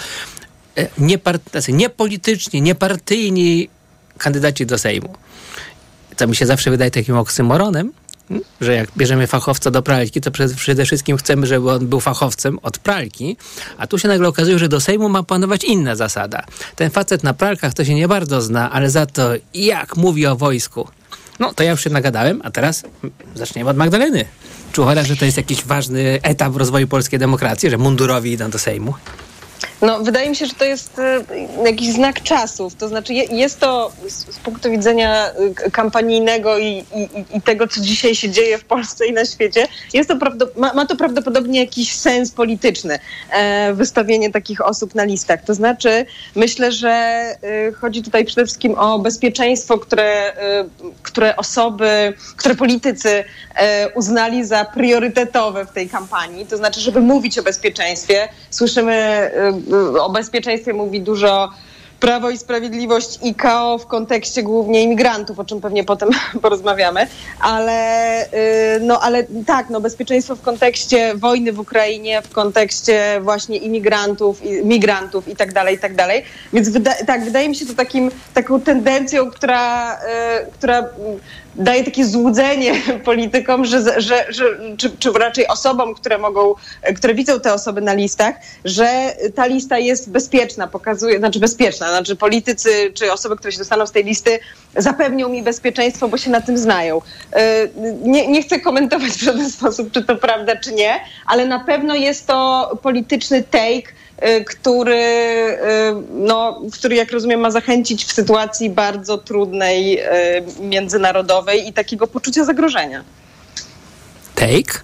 [0.99, 3.69] niepart- niepolityczni, niepartyjni
[4.19, 5.15] kandydaci do Sejmu.
[6.17, 7.93] To mi się zawsze wydaje takim oksymoronem,
[8.61, 12.79] że jak bierzemy fachowca do pralki, to przede wszystkim chcemy, żeby on był fachowcem od
[12.79, 13.37] pralki,
[13.79, 16.45] a tu się nagle okazuje, że do Sejmu ma panować inna zasada.
[16.77, 20.37] Ten facet na pralkach to się nie bardzo zna, ale za to jak mówi o
[20.37, 20.89] wojsku.
[21.41, 22.83] No to ja już się nagadałem, a teraz
[23.35, 24.25] zaczniemy od Magdaleny.
[24.73, 28.51] Czy uważasz, że to jest jakiś ważny etap w rozwoju polskiej demokracji, że mundurowi idą
[28.51, 28.95] do Sejmu?
[29.83, 31.25] No, wydaje mi się, że to jest e,
[31.65, 32.75] jakiś znak czasów.
[32.75, 35.31] To znaczy, jest to z punktu widzenia
[35.67, 39.67] e, kampanijnego i, i, i tego, co dzisiaj się dzieje w Polsce i na świecie,
[39.93, 40.17] jest to
[40.57, 42.99] ma, ma, to prawdopodobnie jakiś sens polityczny,
[43.31, 45.45] e, wystawienie takich osób na listach.
[45.45, 50.33] To znaczy, myślę, że e, chodzi tutaj przede wszystkim o bezpieczeństwo, które,
[51.03, 56.47] które osoby, które politycy e, uznali za priorytetowe w tej kampanii.
[56.47, 59.31] To znaczy, żeby mówić o bezpieczeństwie, słyszymy
[60.01, 61.51] o bezpieczeństwie mówi dużo
[62.01, 66.09] Prawo i Sprawiedliwość i KO w kontekście głównie imigrantów, o czym pewnie potem
[66.43, 67.07] porozmawiamy,
[67.41, 68.29] ale,
[68.81, 75.29] no, ale tak, no, bezpieczeństwo w kontekście wojny w Ukrainie, w kontekście właśnie imigrantów, migrantów
[75.29, 76.23] i tak dalej, i tak dalej.
[76.53, 79.97] Więc wyda tak, wydaje mi się to takim, taką tendencją, która,
[80.53, 80.89] która
[81.59, 82.73] daje takie złudzenie
[83.05, 84.45] politykom, że, że, że
[84.77, 86.55] czy, czy raczej osobom, które mogą,
[86.97, 92.17] które widzą te osoby na listach, że ta lista jest bezpieczna, pokazuje, znaczy bezpieczna, znaczy
[92.17, 94.39] politycy czy osoby, które się dostaną z tej listy
[94.77, 97.03] zapewnią mi bezpieczeństwo, bo się na tym znają.
[98.03, 101.95] Nie, nie chcę komentować w żaden sposób, czy to prawda, czy nie, ale na pewno
[101.95, 103.93] jest to polityczny take,
[104.47, 105.05] który,
[106.11, 110.01] no, który, jak rozumiem, ma zachęcić w sytuacji bardzo trudnej,
[110.61, 113.05] międzynarodowej i takiego poczucia zagrożenia.
[114.35, 114.81] Take?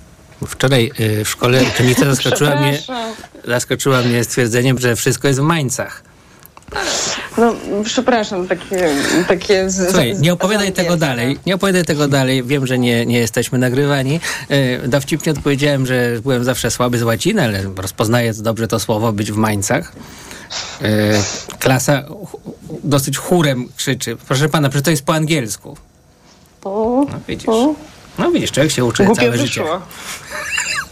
[0.46, 0.90] Wczoraj
[1.24, 2.78] w szkole uczennica zaskoczyła mnie,
[3.44, 6.11] zaskoczyła mnie stwierdzeniem, że wszystko jest w Mańcach.
[7.38, 7.54] No,
[7.84, 8.88] przepraszam, takie...
[9.28, 13.18] takie z, Słuchaj, nie opowiadaj tego dalej, nie opowiadaj tego dalej, wiem, że nie, nie
[13.18, 14.20] jesteśmy nagrywani.
[14.48, 19.32] E, dowcipnie odpowiedziałem, że byłem zawsze słaby z łaciny, ale rozpoznaję dobrze to słowo, być
[19.32, 19.92] w Mańcach.
[20.82, 20.88] E,
[21.58, 22.02] klasa
[22.84, 25.76] dosyć chórem krzyczy, proszę pana, przecież to jest po angielsku.
[26.64, 27.46] No widzisz,
[28.18, 29.46] no widzisz, człowiek się uczy Głupie całe wyszło.
[29.46, 29.64] życie.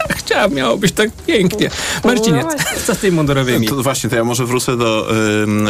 [0.21, 1.71] chciałam, miało być tak pięknie.
[2.05, 2.51] Marcinie, No
[2.87, 3.67] co z tymi mundurowymi?
[3.67, 5.13] To właśnie, to ja może wrócę do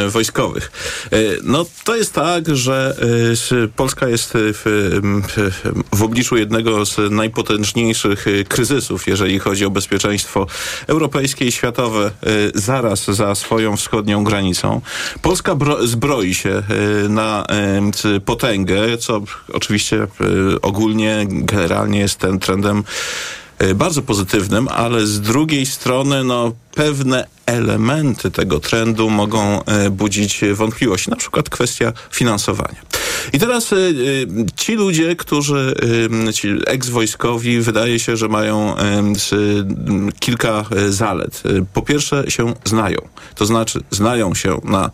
[0.06, 0.72] y, wojskowych.
[1.12, 2.96] Y, no to jest tak, że
[3.52, 9.70] y, Polska jest w, y, w obliczu jednego z najpotężniejszych y, kryzysów, jeżeli chodzi o
[9.70, 10.46] bezpieczeństwo
[10.86, 14.80] europejskie i światowe, y, zaraz za swoją wschodnią granicą.
[15.22, 16.62] Polska bro, zbroi się
[17.04, 17.46] y, na
[18.16, 19.20] y, potęgę, co
[19.52, 23.39] oczywiście y, ogólnie, generalnie jest ten trendem y,
[23.74, 31.10] bardzo pozytywnym, ale z drugiej strony no, pewne elementy tego trendu mogą e, budzić wątpliwości,
[31.10, 32.80] na przykład kwestia finansowania.
[33.32, 33.80] I teraz e, e,
[34.56, 35.74] ci ludzie, którzy,
[36.28, 38.74] e, ci eks-wojskowi, wydaje się, że mają
[40.20, 41.42] kilka e, zalet.
[41.72, 42.98] Po pierwsze się znają,
[43.34, 44.90] to znaczy znają się na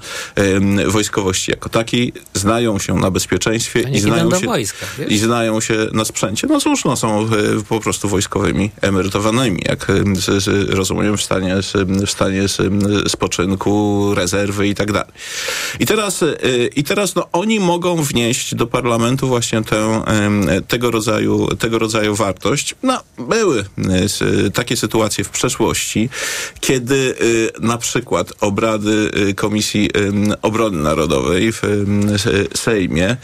[0.87, 6.05] wojskowości jako takiej, znają się na bezpieczeństwie i znają się wojska, i znają się na
[6.05, 6.47] sprzęcie.
[6.47, 7.29] No cóż, no, są e,
[7.69, 9.95] po prostu wojskowymi emerytowanymi, jak e,
[10.69, 11.57] rozumiem, w stanie,
[12.07, 12.43] w stanie
[13.09, 15.13] spoczynku, rezerwy i tak dalej.
[15.81, 16.25] I teraz,
[16.77, 20.03] i teraz no, oni mogą wnieść do parlamentu właśnie tę,
[20.69, 22.75] tego, rodzaju, tego rodzaju wartość.
[22.83, 23.65] No, były
[24.47, 26.09] e, takie sytuacje w przeszłości,
[26.61, 27.15] kiedy
[27.61, 29.91] e, na przykład obrady e, Komisji
[30.43, 31.63] Obrony Narodowej w
[32.55, 33.17] Sejmie,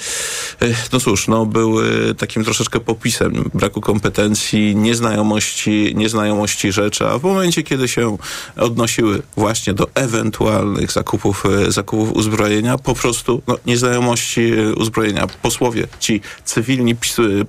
[0.93, 7.63] no cóż, no, były takim troszeczkę popisem braku kompetencji, nieznajomości, nieznajomości rzeczy, a w momencie,
[7.63, 8.17] kiedy się
[8.57, 15.27] odnosiły właśnie do ewentualnych zakupów, zakupów uzbrojenia, po prostu no, nieznajomości uzbrojenia.
[15.43, 16.95] Posłowie, ci cywilni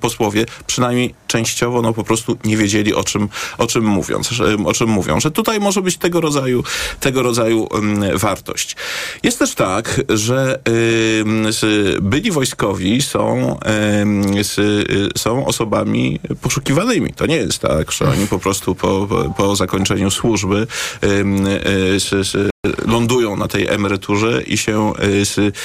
[0.01, 4.29] posłowie, przynajmniej częściowo, no po prostu nie wiedzieli o czym, o czym mówiąc,
[4.65, 6.63] o czym mówią, że tutaj może być tego rodzaju,
[6.99, 8.75] tego rodzaju em, wartość.
[9.23, 10.59] Jest też tak, że
[12.01, 13.57] byli wojskowi są,
[14.39, 17.13] y, są osobami poszukiwanymi.
[17.13, 20.67] To nie jest tak, że oni po prostu po, po, zakończeniu służby
[21.03, 22.52] y,
[22.85, 25.55] lądują na tej emeryturze i się y, z,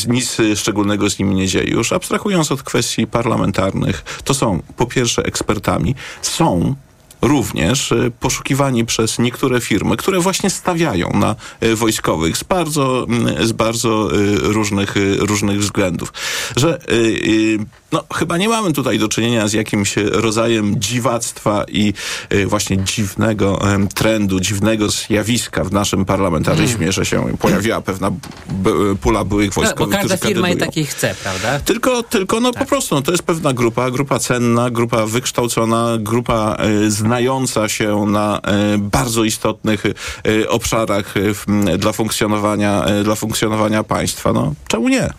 [0.00, 1.70] z nic szczególnego z nimi nie dzieje.
[1.70, 6.74] Już abstrahując od kwestii parlamentarnych, to są po pierwsze ekspertami, są
[7.22, 13.46] również y, poszukiwani przez niektóre firmy, które właśnie stawiają na y, wojskowych z bardzo, mm,
[13.46, 14.08] z bardzo
[14.42, 16.12] różnych, różnych względów.
[16.56, 16.78] Że
[17.94, 21.92] no, chyba nie mamy tutaj do czynienia z jakimś rodzajem dziwactwa i
[22.32, 23.58] y, właśnie dziwnego
[23.94, 28.10] trendu, dziwnego zjawiska w naszym parlamentaryzmie, że się pojawiła pewna
[28.48, 31.60] b- pula byłych No, bo wojskowych, każda którzy firma i takiej chce, prawda?
[31.60, 36.56] Tylko, tylko no po prostu, no, to jest pewna grupa, grupa cenna, grupa wykształcona, grupa
[36.58, 41.14] e, znająca się na e, bardzo istotnych e, obszarach
[41.48, 44.32] m, dla, funkcjonowania, e, dla funkcjonowania państwa.
[44.32, 45.10] No, czemu nie?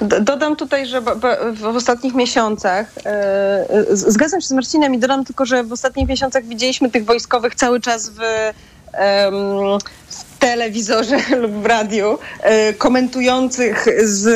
[0.00, 4.98] D- Dodam tutaj, że b- b- w ostatnich miesiącach, e, zgadzam się z Marcinem i
[4.98, 8.18] dodam tylko, że w ostatnich miesiącach widzieliśmy tych wojskowych cały czas w,
[10.08, 14.28] w telewizorze lub w radiu, e, komentujących z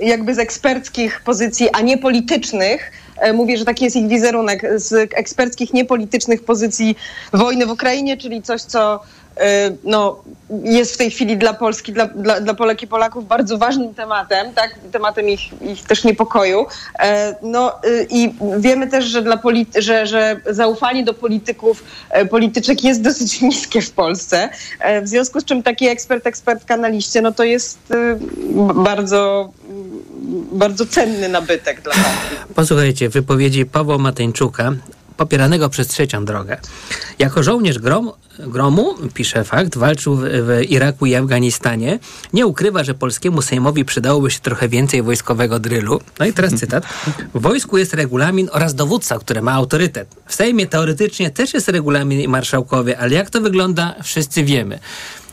[0.00, 2.92] jakby z eksperckich pozycji, a nie politycznych.
[3.16, 6.96] E, Mówię, że taki jest ich wizerunek z eksperckich, niepolitycznych pozycji
[7.32, 9.00] wojny w Ukrainie, czyli coś, co
[9.84, 10.22] no,
[10.64, 14.52] jest w tej chwili dla Polski, dla, dla, dla Polek i Polaków bardzo ważnym tematem,
[14.54, 14.74] tak?
[14.92, 16.66] tematem ich, ich też niepokoju.
[16.98, 19.38] E, No y, i wiemy też, że, dla
[19.78, 24.48] że, że zaufanie do polityków, e, polityczek jest dosyć niskie w Polsce.
[24.80, 28.16] E, W związku z czym taki ekspert, ekspertka na liście, no to jest y,
[28.74, 29.52] bardzo,
[30.52, 32.54] bardzo cenny nabytek dla partii.
[32.54, 34.72] Posłuchajcie wypowiedzi Pawła Mateńczuka,
[35.20, 36.56] popieranego przez trzecią drogę.
[37.18, 41.98] Jako żołnierz grom, gromu, pisze fakt, walczył w, w Iraku i Afganistanie.
[42.32, 46.00] Nie ukrywa, że polskiemu Sejmowi przydałoby się trochę więcej wojskowego drylu.
[46.18, 46.84] No i teraz cytat.
[47.34, 50.08] W wojsku jest regulamin oraz dowódca, który ma autorytet.
[50.26, 54.78] W Sejmie teoretycznie też jest regulamin i marszałkowie, ale jak to wygląda, wszyscy wiemy.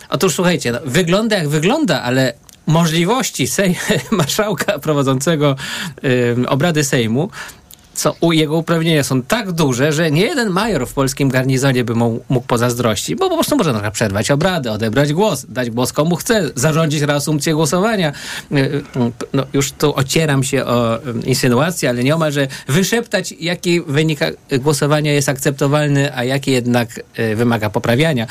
[0.10, 2.34] Otóż słuchajcie, no, wygląda jak wygląda, ale
[2.68, 3.80] możliwości sej-
[4.12, 5.56] marszałka prowadzącego
[6.36, 7.30] ym, obrady Sejmu
[7.98, 11.96] co u jego uprawnienia są tak duże, że nie jeden major w polskim garnizonie by
[11.96, 15.94] mu, mógł pozazdrościć, bo po prostu może na przykład przerwać obrady, odebrać głos, dać głos
[15.94, 18.12] komu chce, zarządzić reasumpcję głosowania.
[18.52, 18.84] Y, y,
[19.34, 24.20] No, już tu ocieram się o y, insynuacje, ale nieomalże wyszeptać, jaki wynik
[24.60, 27.00] głosowania jest akceptowalny, a jaki jednak
[27.36, 28.28] wymaga poprawiania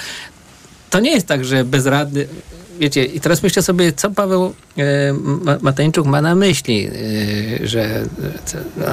[0.90, 2.26] to nie jest tak, że bezradny.
[2.78, 4.54] Wiecie, i teraz myślę sobie, co Paweł
[5.62, 6.86] Mateńczuk ma na myśli,
[7.62, 8.06] e, że e,
[8.76, 8.84] no,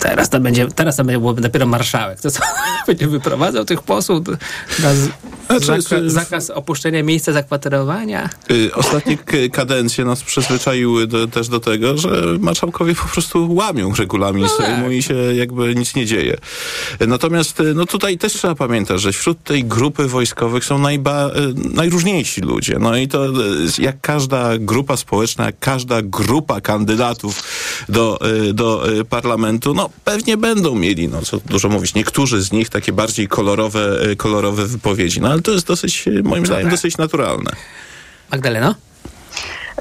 [0.00, 2.20] teraz to będzie, teraz to będzie byłoby dopiero marszałek.
[2.20, 2.40] To co,
[2.86, 4.26] będzie wyprowadzał tych posłów
[4.82, 5.08] na, z-
[5.50, 8.28] Znaczy, Zaka- jest- zakaz opuszczenia miejsca zakwaterowania.
[8.50, 9.18] Y, Ostatnie
[9.52, 15.02] kadencje nas przyzwyczaiły do, też do tego, że marszałkowie po prostu łamią regulamin Sejmu i
[15.02, 16.36] się jakby nic nie dzieje.
[17.06, 21.32] Natomiast y, no tutaj też trzeba pamiętać, że wśród tej grupy wojskowych są najba, y,
[21.74, 22.76] najróżniejsi ludzie.
[22.80, 23.26] No i to
[23.78, 25.29] jak każda grupa społeczna,
[25.60, 27.42] każda grupa kandydatów
[27.88, 32.52] do, y, do y, parlamentu, no pewnie będą mieli, no co dużo mówić, niektórzy z
[32.52, 35.20] nich takie bardziej kolorowe, y, kolorowe wypowiedzi.
[35.20, 37.50] No ale to jest dosyć, moim zdaniem, dosyć naturalne.
[38.30, 38.74] Magdaleno?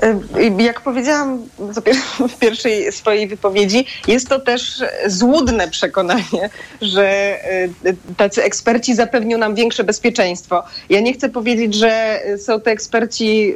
[0.04, 6.50] Y, Jak powiedziałam w pier- w pierwszej swojej wypowiedzi, jest to też złudne przekonanie,
[6.82, 7.38] że
[7.86, 10.64] y, tacy eksperci zapewnią nam większe bezpieczeństwo.
[10.90, 13.54] Ja nie chcę powiedzieć, że są to eksperci,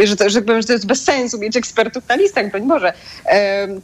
[0.00, 2.62] y, że to, że, powiem, że to jest bez sensu mieć ekspertów na listach, broń
[2.68, 2.92] Boże.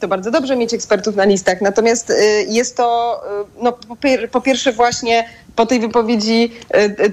[0.00, 2.12] To bardzo dobrze mieć ekspertów na listach, natomiast
[2.48, 3.20] jest to,
[3.62, 6.52] no, po, pier- po pierwsze właśnie po tej wypowiedzi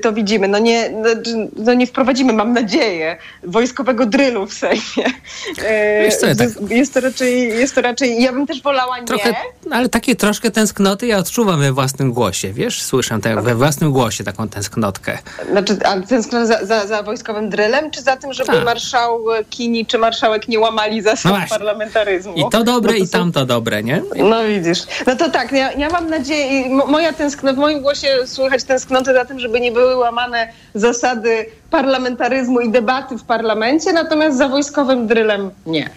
[0.01, 0.47] to widzimy.
[0.47, 1.09] No nie, no,
[1.55, 4.80] no nie wprowadzimy, mam nadzieję, wojskowego drylu w Sejmie.
[6.03, 9.05] Wiesz co, ja tak- Jest to raczej, jest to raczej, ja bym też wolała nie.
[9.05, 9.35] Trochę,
[9.71, 12.81] ale takie troszkę tęsknoty ja odczuwam we własnym głosie, wiesz?
[12.83, 15.17] Słyszę te, we własnym głosie taką tęsknotkę.
[15.51, 18.65] Znaczy, a tęskno za, za, za wojskowym drylem, czy za tym, żeby Tak.
[18.65, 22.33] marszałkini czy marszałek nie łamali zasad No parlamentaryzmu?
[22.33, 24.01] I to dobre, Bo i są- tamto dobre, nie?
[24.15, 24.79] No widzisz.
[25.07, 29.25] No to tak, ja, ja mam nadzieję, moja tęsknota, w moim głosie słychać tęsknotę za
[29.25, 34.70] tym, żeby nie były łamane zasady parlamentaryzmu i debaty w parlamencie, natomiast za wojskowym
[35.07, 35.89] drylem nie.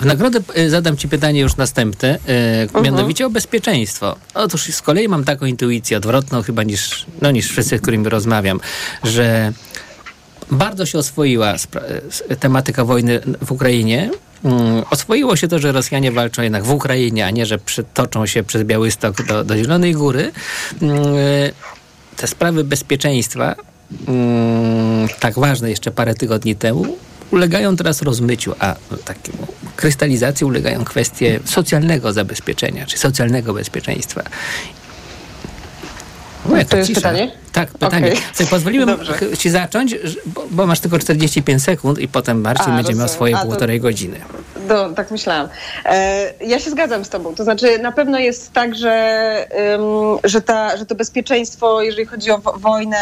[0.00, 2.84] W nagrodę y, zadam Ci pytanie już następne, y, Mhm.
[2.84, 4.16] mianowicie o bezpieczeństwo.
[4.34, 8.60] Otóż z kolei mam taką intuicję odwrotną chyba niż, no, niż wszyscy, z którymi rozmawiam,
[9.04, 9.52] że
[10.50, 11.68] bardzo się oswoiła s-
[12.40, 14.10] tematyka wojny w Ukrainie.
[14.44, 18.42] Mm, Oswoiło się to, że Rosjanie walczą jednak w Ukrainie, a nie, że przetoczą się
[18.42, 20.32] przez Białystok do, do Zielonej Góry.
[20.82, 20.96] Mm,
[22.16, 23.54] Te sprawy bezpieczeństwa,
[24.08, 26.96] mm, tak ważne jeszcze parę tygodni temu,
[27.34, 34.22] ulegają teraz rozmyciu, a takiemu krystalizacji ulegają kwestie socjalnego zabezpieczenia, czy socjalnego bezpieczeństwa.
[36.52, 37.00] O, jaka To jest cisza.
[37.00, 37.32] pytanie?
[37.52, 38.12] Tak, pytanie.
[38.12, 38.60] Okej.
[38.60, 39.12] Sobie Dobrze.
[39.12, 39.94] ch- ci zacząć,
[40.26, 43.46] bo, bo masz tylko 45 sekund i potem Marcin A, będzie miał swoje A, to-
[43.46, 44.20] półtorej godziny.
[44.68, 45.48] No, tak myślałam.
[45.84, 47.34] E, ja się zgadzam z tobą.
[47.34, 49.46] To znaczy na pewno jest tak, że,
[50.24, 52.96] że, ta, że to bezpieczeństwo, jeżeli chodzi o wo- wojnę,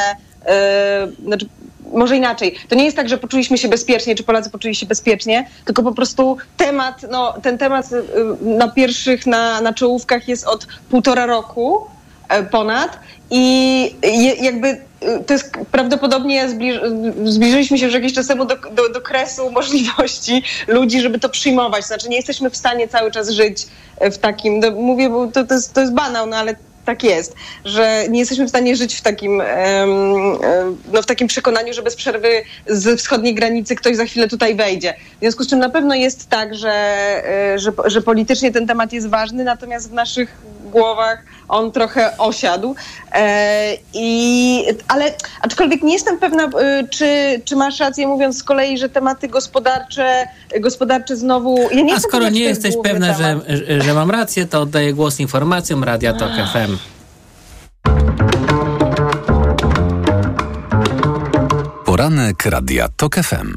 [0.47, 1.47] e, znaczy
[1.93, 2.59] może inaczej.
[2.69, 5.93] To nie jest tak, że poczuliśmy się bezpiecznie, czy Polacy poczuli się bezpiecznie, tylko po
[5.93, 8.03] prostu temat, no, ten temat y,
[8.41, 11.87] na pierwszych, na, na czołówkach jest od półtora roku
[12.29, 12.99] e, ponad
[13.31, 13.95] i
[14.41, 14.79] jakby y,
[15.27, 16.81] to jest prawdopodobnie zbliż,
[17.25, 21.87] zbliżyliśmy się już jakiś czas temu do, do, do kresu możliwości ludzi, żeby to przyjmować.
[21.87, 23.67] Znaczy nie jesteśmy w stanie cały czas żyć
[24.01, 27.35] w takim, no, mówię, bo to, to, jest, to jest banał, no ale tak jest,
[27.65, 29.43] że nie jesteśmy w stanie żyć w takim,
[30.93, 32.29] no, w takim przekonaniu, że bez przerwy
[32.67, 34.95] z wschodniej granicy ktoś za chwilę tutaj wejdzie.
[35.17, 36.73] W związku z czym na pewno jest tak, że,
[37.55, 40.37] e, że, że politycznie ten temat jest ważny, natomiast w naszych
[40.73, 42.75] głowach on trochę osiadł.
[43.13, 48.79] E, i, ale aczkolwiek nie jestem pewna, e, czy, czy masz rację mówiąc z kolei,
[48.79, 50.29] że tematy gospodarcze,
[50.61, 51.59] gospodarcze znowu...
[51.73, 53.41] Ja A skoro pewna, nie jesteś pewna, że,
[53.81, 56.77] że mam rację, to oddaję głos informacjom Radia Tok FM.
[61.85, 63.55] Poranek Radia TOK FM.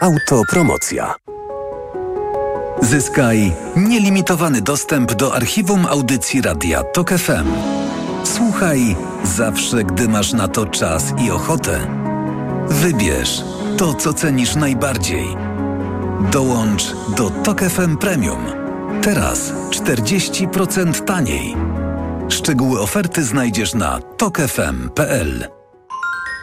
[0.00, 1.14] Autopromocja.
[2.82, 7.46] Zyskaj nielimitowany dostęp do archiwum audycji Radia TOK FM.
[8.24, 11.86] Słuchaj zawsze, gdy masz na to czas i ochotę.
[12.68, 13.44] Wybierz
[13.78, 15.26] to, co cenisz najbardziej.
[16.32, 18.44] Dołącz do TOK FM Premium.
[19.02, 21.56] Teraz 40% taniej.
[22.28, 25.48] Szczegóły oferty znajdziesz na tokefm.pl.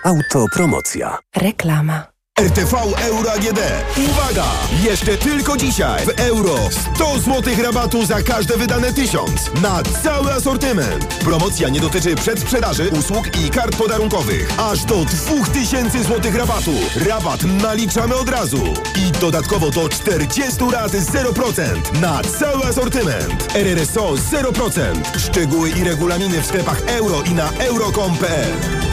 [0.06, 1.18] Autopromocja.
[1.36, 2.13] Reklama.
[2.40, 3.60] RTV Euro AGD.
[4.10, 4.46] Uwaga!
[4.84, 6.56] Jeszcze tylko dzisiaj w euro
[6.96, 11.06] 100 zł rabatu za każde wydane 1000 na cały asortyment.
[11.06, 14.60] Promocja nie dotyczy przedsprzedaży, usług i kart podarunkowych.
[14.60, 16.72] Aż do 2000 zł rabatu.
[17.10, 18.64] Rabat naliczamy od razu.
[18.96, 23.56] I dodatkowo do 40 rat 0% na cały asortyment.
[23.56, 25.20] RRSO 0%.
[25.20, 28.93] Szczegóły i regulaminy w sklepach euro i na euro.com.pl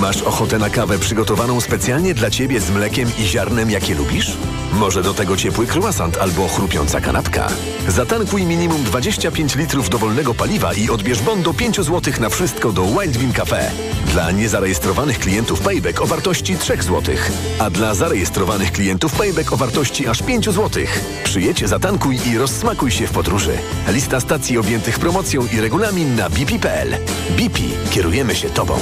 [0.00, 4.36] Masz ochotę na kawę przygotowaną specjalnie dla Ciebie z mlekiem i ziarnem, jakie lubisz?
[4.72, 7.48] Może do tego ciepły croissant albo chrupiąca kanapka?
[7.88, 12.84] Zatankuj minimum 25 litrów dowolnego paliwa i odbierz bon do 5 zł na wszystko do
[12.84, 13.70] Wild Bean Cafe.
[14.12, 17.14] Dla niezarejestrowanych klientów Payback o wartości 3 zł,
[17.58, 20.82] a dla zarejestrowanych klientów Payback o wartości aż 5 zł.
[21.24, 23.52] Przyjedź, zatankuj i rozsmakuj się w podróży.
[23.88, 26.96] Lista stacji objętych promocją i regulamin na bp.pl.
[27.36, 27.58] BP.
[27.90, 28.78] Kierujemy się Tobą.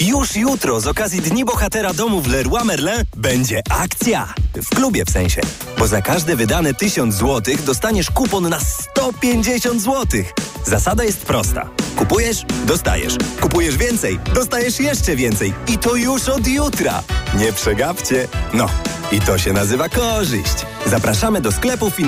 [0.00, 4.34] Już jutro z okazji Dni Bohatera Domu w Leroy Merlin będzie akcja.
[4.54, 5.40] W klubie w sensie.
[5.78, 10.22] Bo za każde wydane 1000 zł dostaniesz kupon na 150 zł.
[10.66, 11.68] Zasada jest prosta.
[11.96, 13.14] Kupujesz, dostajesz.
[13.40, 15.54] Kupujesz więcej, dostajesz jeszcze więcej.
[15.68, 17.02] I to już od jutra.
[17.38, 18.28] Nie przegapcie.
[18.54, 18.66] No,
[19.12, 20.66] i to się nazywa korzyść.
[20.86, 22.04] Zapraszamy do sklepów i.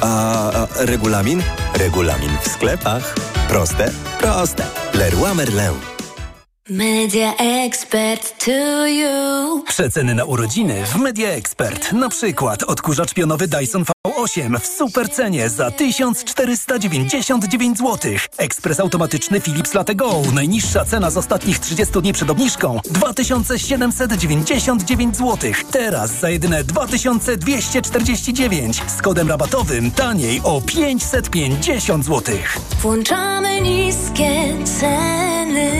[0.00, 1.42] A, a regulamin?
[1.74, 3.14] Regulamin w sklepach.
[3.48, 3.92] Proste?
[4.20, 4.66] Proste.
[4.94, 5.99] Leroy Merlin.
[6.70, 9.62] Media Expert to you.
[9.66, 11.92] Przeceny na urodziny w Media Expert.
[11.92, 18.12] Na przykład odkurzacz pionowy Dyson V8 w super cenie za 1499 zł.
[18.38, 20.22] Ekspres automatyczny Philips Latte Go.
[20.34, 25.52] Najniższa cena z ostatnich 30 dni przed obniżką 2799 zł.
[25.70, 32.34] Teraz za jedyne 2249 z kodem rabatowym taniej o 550 zł.
[32.82, 35.70] Włączamy niskie ceny.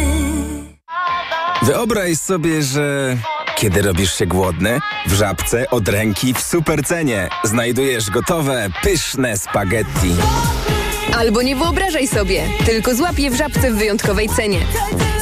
[1.62, 3.16] Wyobraź sobie, że
[3.56, 10.14] kiedy robisz się głodny, w żabce od ręki w supercenie znajdujesz gotowe, pyszne spaghetti.
[11.18, 14.60] Albo nie wyobrażaj sobie, tylko złap je w żabce w wyjątkowej cenie.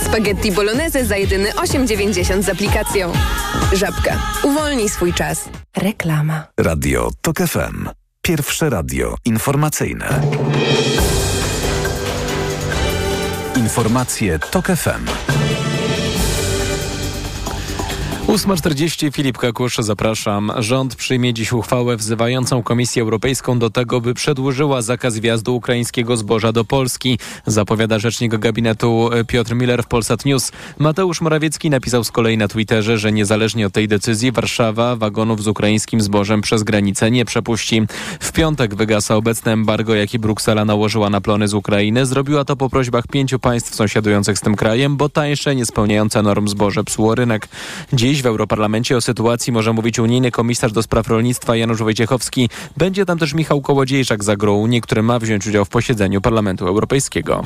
[0.04, 3.12] Spaghetti bolognese za jedyny 8,90 z aplikacją.
[3.72, 4.16] Żabka.
[4.42, 5.48] Uwolnij swój czas.
[5.76, 6.44] Reklama.
[6.60, 7.88] Radio TOK FM.
[8.22, 10.20] Pierwsze radio informacyjne.
[13.56, 15.04] Informacje TOK FM.
[18.28, 20.52] 8.40 Filip Kakusz, zapraszam.
[20.58, 26.52] Rząd przyjmie dziś uchwałę wzywającą Komisję Europejską do tego, by przedłużyła zakaz wjazdu ukraińskiego zboża
[26.52, 27.18] do Polski.
[27.46, 30.52] Zapowiada rzecznik gabinetu Piotr Miller w Polsat News.
[30.78, 35.48] Mateusz Morawiecki napisał z kolei na Twitterze, że niezależnie od tej decyzji Warszawa wagonów z
[35.48, 37.82] ukraińskim zbożem przez granicę nie przepuści.
[38.20, 42.06] W piątek wygasa obecne embargo, jakie Bruksela nałożyła na plony z Ukrainy.
[42.06, 46.84] Zrobiła to po prośbach pięciu państw sąsiadujących z tym krajem, bo tańsze, niespełniające norm zboże
[46.84, 47.48] psuło rynek.
[47.92, 52.50] Dziś w Europarlamencie o sytuacji może mówić unijny komisarz do spraw rolnictwa Janusz Wojciechowski.
[52.76, 57.42] Będzie tam też Michał Kołodziejczak z Agrounii, który ma wziąć udział w posiedzeniu Parlamentu Europejskiego.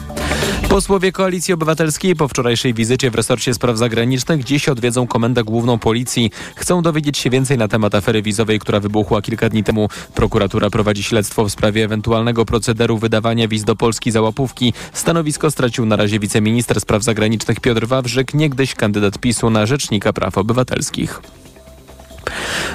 [0.69, 6.31] Posłowie Koalicji Obywatelskiej po wczorajszej wizycie w resorcie spraw zagranicznych dziś odwiedzą Komendę Główną Policji.
[6.57, 9.89] Chcą dowiedzieć się więcej na temat afery wizowej, która wybuchła kilka dni temu.
[10.15, 14.73] Prokuratura prowadzi śledztwo w sprawie ewentualnego procederu wydawania wiz do Polski za łapówki.
[14.93, 20.39] Stanowisko stracił na razie wiceminister spraw zagranicznych Piotr Wawrzyk, niegdyś kandydat PiSu na Rzecznika Praw
[20.39, 21.21] Obywatelskich obywatelskich.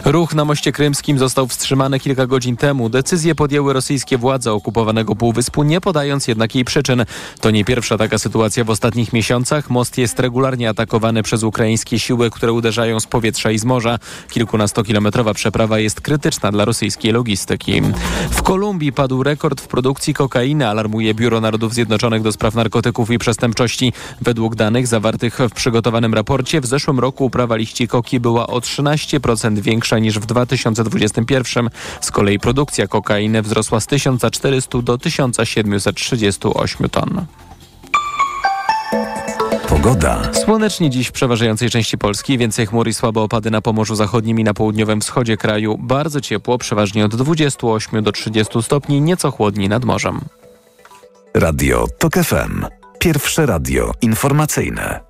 [0.06, 2.90] Ruch na moście krymskim został wstrzymany kilka godzin temu.
[2.90, 7.06] Decyzję podjęły rosyjskie władze okupowanego półwyspu, nie podając jednak jej przyczyn.
[7.42, 9.70] To nie pierwsza taka sytuacja w ostatnich miesiącach.
[9.70, 14.00] Most jest regularnie atakowany przez ukraińskie siły, które uderzają z powietrza i z morza.
[14.30, 17.82] Kilkunastokilometrowa przeprawa jest krytyczna dla rosyjskiej logistyki.
[18.32, 23.18] W Kolumbii padł rekord w produkcji kokainy, alarmuje Biuro Narodów Zjednoczonych do spraw narkotyków i
[23.18, 23.94] przestępczości.
[24.22, 29.37] Według danych zawartych w przygotowanym raporcie w zeszłym roku uprawa liści koki była o 13%
[29.62, 31.70] większa niż w 2021.
[32.02, 37.26] Z kolei produkcja kokainy wzrosła z 1400 do 1738 ton.
[39.70, 40.34] Pogoda.
[40.34, 44.44] Słonecznie dziś w przeważającej części Polski, więcej chmur i słabe opady na Pomorzu Zachodnim i
[44.44, 45.78] na południowym wschodzie kraju.
[45.80, 50.20] Bardzo ciepło, przeważnie od 28 do 30 stopni, nieco chłodniej nad morzem.
[51.34, 52.66] Radio TOK FM.
[53.00, 55.07] Pierwsze radio informacyjne.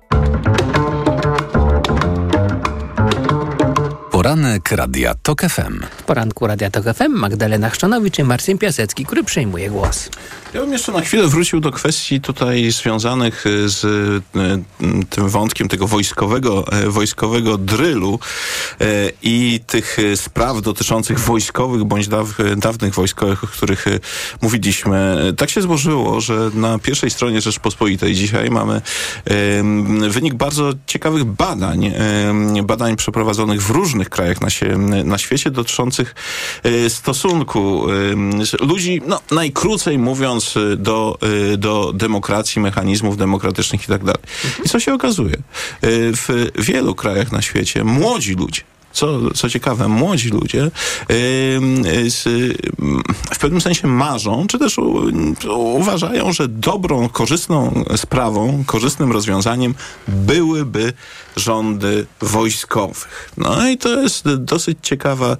[4.28, 5.80] Poranek Radia TOK FM.
[5.98, 10.10] W poranku Radia TOK FM Magdalena Chrzczanowicz i Marcin Piasecki, który przejmuje głos.
[10.54, 14.20] Ja bym jeszcze na chwilę wrócił do kwestii tutaj związanych y, z y,
[15.10, 18.18] tym wątkiem tego wojskowego, e, wojskowego drylu
[19.22, 22.26] i tych y, spraw dotyczących wojskowych bądź daw,
[22.56, 24.00] dawnych wojskowych, o których y,
[24.42, 25.16] mówiliśmy.
[25.36, 28.80] Tak się złożyło, że na pierwszej stronie Rzeczpospolitej dzisiaj mamy
[30.08, 31.92] wynik bardzo ciekawych badań,
[32.62, 36.14] badań przeprowadzonych w różnych krajach na, się, na świecie dotyczących
[36.62, 37.86] e, stosunku
[38.44, 41.18] z- ludzi, no najkrócej mówiąc, y, do,
[41.52, 44.22] y, do demokracji, mechanizmów demokratycznych i tak dalej.
[44.64, 45.34] I co się okazuje?
[45.84, 48.62] Y, W wielu krajach na świecie młodzi ludzie,
[48.92, 50.70] co, co ciekawe, młodzi ludzie
[53.34, 54.76] w pewnym sensie marzą, czy też
[55.48, 59.74] uważają, że dobrą, korzystną sprawą, korzystnym rozwiązaniem
[60.08, 60.92] byłyby
[61.38, 63.30] rządy wojskowych.
[63.36, 65.36] No i to jest dosyć ciekawa,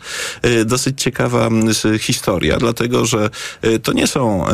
[0.46, 3.30] y, dosyć ciekawa mm, historia, dlatego że
[3.64, 4.44] y, to nie są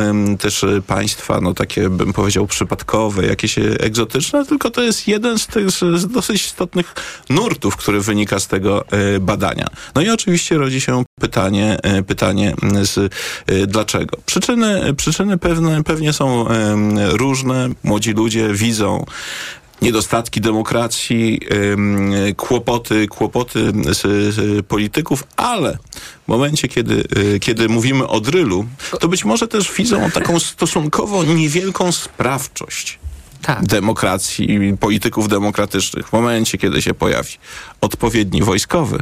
[0.41, 5.71] też państwa, no takie bym powiedział przypadkowe, jakieś egzotyczne, tylko to jest jeden z tych
[5.71, 6.95] z, dosyć istotnych
[7.31, 8.85] nurtów, który wynika z tego
[9.17, 9.67] y, badania.
[9.95, 14.17] No i oczywiście rodzi się pytanie, y, pytanie mm, z, y, dlaczego.
[14.27, 16.47] Przyczyny, przyczyny pewne, pewnie są
[16.97, 17.69] różne.
[17.85, 19.05] Młodzi ludzie widzą
[19.83, 21.41] niedostatki demokracji,
[22.37, 23.73] kłopoty, kłopoty
[24.69, 25.79] polityków, ale
[26.25, 27.05] w momencie, kiedy,
[27.35, 28.67] y, kiedy mówimy o drylu,
[29.01, 32.99] to być może też widzą taką stosunkowo niewielką sprawczość
[33.63, 37.31] demokracji i polityków demokratycznych w momencie, kiedy się pojawi
[37.81, 38.99] odpowiedni wojskowy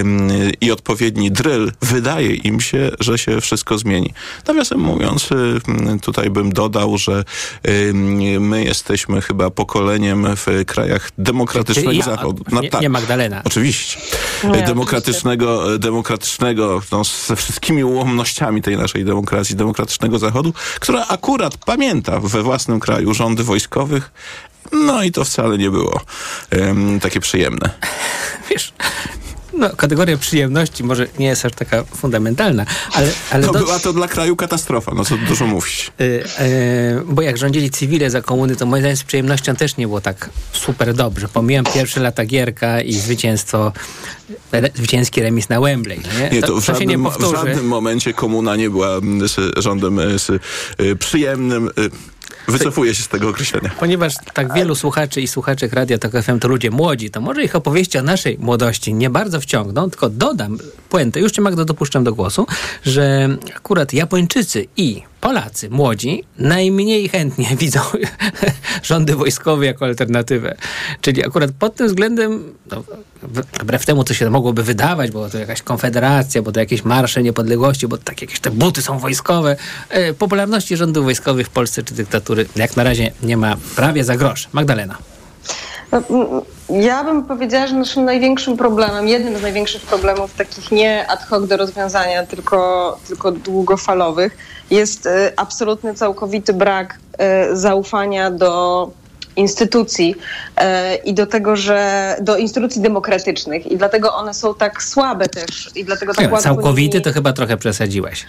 [0.00, 0.28] ym,
[0.60, 4.14] i odpowiedni drill, wydaje im się, że się wszystko zmieni.
[4.46, 7.24] Nawiasem mówiąc, ym, tutaj bym dodał, że
[7.68, 12.44] ym, my jesteśmy chyba pokoleniem w krajach demokratycznego Ja, Zachodu.
[12.62, 13.42] nie- nie Magdalena.
[13.44, 13.98] Oczywiście.
[14.44, 22.20] Nie, demokratycznego, demokratycznego no, ze wszystkimi ułomnościami tej naszej demokracji, demokratycznego Zachodu, która akurat pamięta
[22.20, 24.10] we własnym kraju rządy wojskowych.
[24.72, 26.00] No i to wcale nie było
[26.50, 27.70] em, takie przyjemne.
[28.50, 28.72] Wiesz,
[29.52, 33.12] no, kategoria przyjemności może nie jest aż taka fundamentalna, ale...
[33.30, 35.92] ale no do- była to dla kraju katastrofa, no co dużo mówić.
[36.00, 39.86] Y, y, bo jak rządzili cywile za komuny, to moim zdaniem z przyjemnością też nie
[39.86, 41.28] było tak super dobrze.
[41.28, 43.72] Pomijam pierwsze lata Gierka i zwycięstwo,
[44.52, 46.00] re, zwycięski remis na Wembley.
[46.20, 49.58] Nie, Nie, to, w, się nie żadnym, w żadnym momencie komuna nie była mm, z
[49.58, 50.30] rządem y, z,
[50.80, 51.68] y, przyjemnym.
[51.78, 51.90] y,
[52.50, 53.70] Wycofuję się z tego określenia.
[53.80, 57.56] Ponieważ tak wielu słuchaczy i słuchaczek Radia Tok FM to ludzie młodzi, to może ich
[57.56, 62.14] opowieści o naszej młodości nie bardzo wciągną, tylko dodam puentę, już cię Magdo dopuszczam do
[62.14, 62.46] głosu,
[62.84, 67.80] że akurat Japończycy i Polacy młodzi najmniej chętnie widzą
[68.82, 70.54] rządy wojskowe jako alternatywę.
[71.00, 72.84] Czyli akurat pod tym względem, no,
[73.60, 77.88] wbrew temu, co się mogłoby wydawać, bo to jakaś konfederacja, bo to jakieś marsze niepodległości,
[77.88, 79.56] bo tak jakieś te buty są wojskowe.
[79.88, 84.16] E, popularności rządów wojskowych w Polsce czy dyktatury jak na razie nie ma prawie za
[84.16, 84.48] grosz.
[84.52, 84.98] Magdalena.
[85.92, 86.02] No,
[86.70, 91.48] Ja bym powiedziała, że naszym największym problemem, jednym z największych problemów, takich nie ad hoc
[91.48, 94.36] do rozwiązania, tylko, tylko długofalowych,
[94.70, 98.90] jest e, absolutny, całkowity brak e, zaufania do
[99.36, 100.14] instytucji
[100.56, 105.70] e, i do tego, że do instytucji demokratycznych i dlatego one są tak słabe też
[105.74, 108.26] i dlatego tak łatwo Całkowity to chyba trochę przesadziłeś.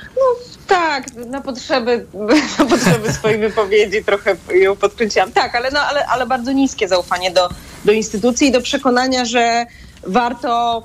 [0.72, 2.06] Tak, na potrzeby,
[2.60, 5.32] na potrzeby swojej wypowiedzi trochę ją podkręciłam.
[5.32, 7.50] Tak, ale, no, ale, ale bardzo niskie zaufanie do,
[7.86, 9.66] do instytucji i do przekonania, że
[10.04, 10.84] warto.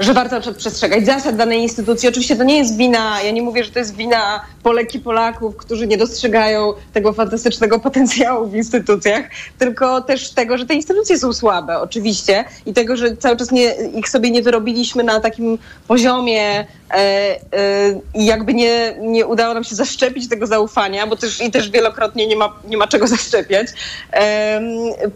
[0.00, 2.08] że warto przestrzegać zasad danej instytucji.
[2.08, 5.56] Oczywiście to nie jest wina, ja nie mówię, że to jest wina Polek i Polaków,
[5.56, 9.24] którzy nie dostrzegają tego fantastycznego potencjału w instytucjach,
[9.58, 13.74] tylko też tego, że te instytucje są słabe, oczywiście, i tego, że cały czas nie,
[13.94, 15.58] ich sobie nie wyrobiliśmy na takim
[15.88, 16.66] poziomie
[18.14, 22.26] i jakby nie, nie udało nam się zaszczepić tego zaufania, bo też i też wielokrotnie
[22.26, 23.66] nie ma, nie ma czego zaszczepiać,
[24.10, 24.64] em,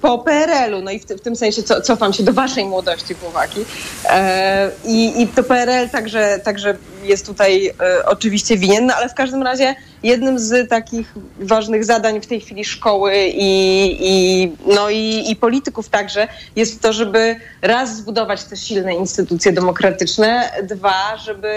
[0.01, 0.83] po PRL-u.
[0.83, 3.64] No i w, w tym sensie co, cofam się do waszej młodości, chłopaki.
[4.05, 6.77] E, I, I to PRL także, także
[7.09, 12.20] jest tutaj e, oczywiście winien, no ale w każdym razie jednym z takich ważnych zadań
[12.20, 17.96] w tej chwili szkoły i, i, no i, i polityków także jest to, żeby raz
[17.96, 21.54] zbudować te silne instytucje demokratyczne, dwa, żeby,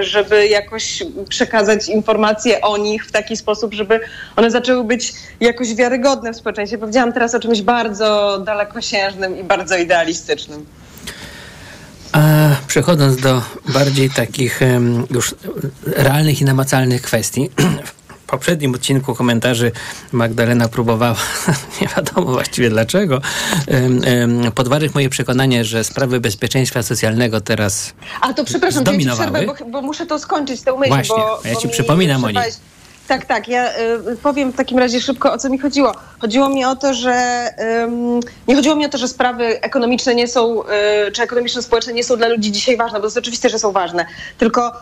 [0.00, 4.00] żeby jakoś przekazać informacje o nich w taki sposób, żeby
[4.36, 6.78] one zaczęły być jakoś wiarygodne w społeczeństwie.
[6.78, 10.77] Powiedziałam teraz o czymś bardzo dalekosiężnym i bardzo idealistycznym.
[12.12, 14.60] A przechodząc do bardziej takich
[15.10, 15.34] już
[15.86, 17.50] realnych i namacalnych kwestii,
[18.26, 19.72] poprzednim odcinku komentarzy
[20.12, 21.16] Magdalena próbowała,
[21.80, 23.20] nie wiadomo właściwie dlaczego,
[24.54, 29.46] podważyć moje przekonanie, że sprawy bezpieczeństwa socjalnego teraz A to przepraszam, to ja ci przerwę,
[29.46, 32.42] bo, bo muszę to skończyć, tę myśl, Właśnie, bo, ja ci mi przypominam o niej.
[33.08, 33.48] Tak, tak.
[33.48, 33.78] Ja
[34.12, 35.92] y, powiem w takim razie szybko, o co mi chodziło.
[36.18, 37.48] Chodziło mi o to, że
[37.84, 42.04] ym, nie chodziło mi o to, że sprawy ekonomiczne nie są, y, czy ekonomiczno-społeczne nie
[42.04, 44.06] są dla ludzi dzisiaj ważne, bo to jest oczywiste, że są ważne.
[44.38, 44.72] Tylko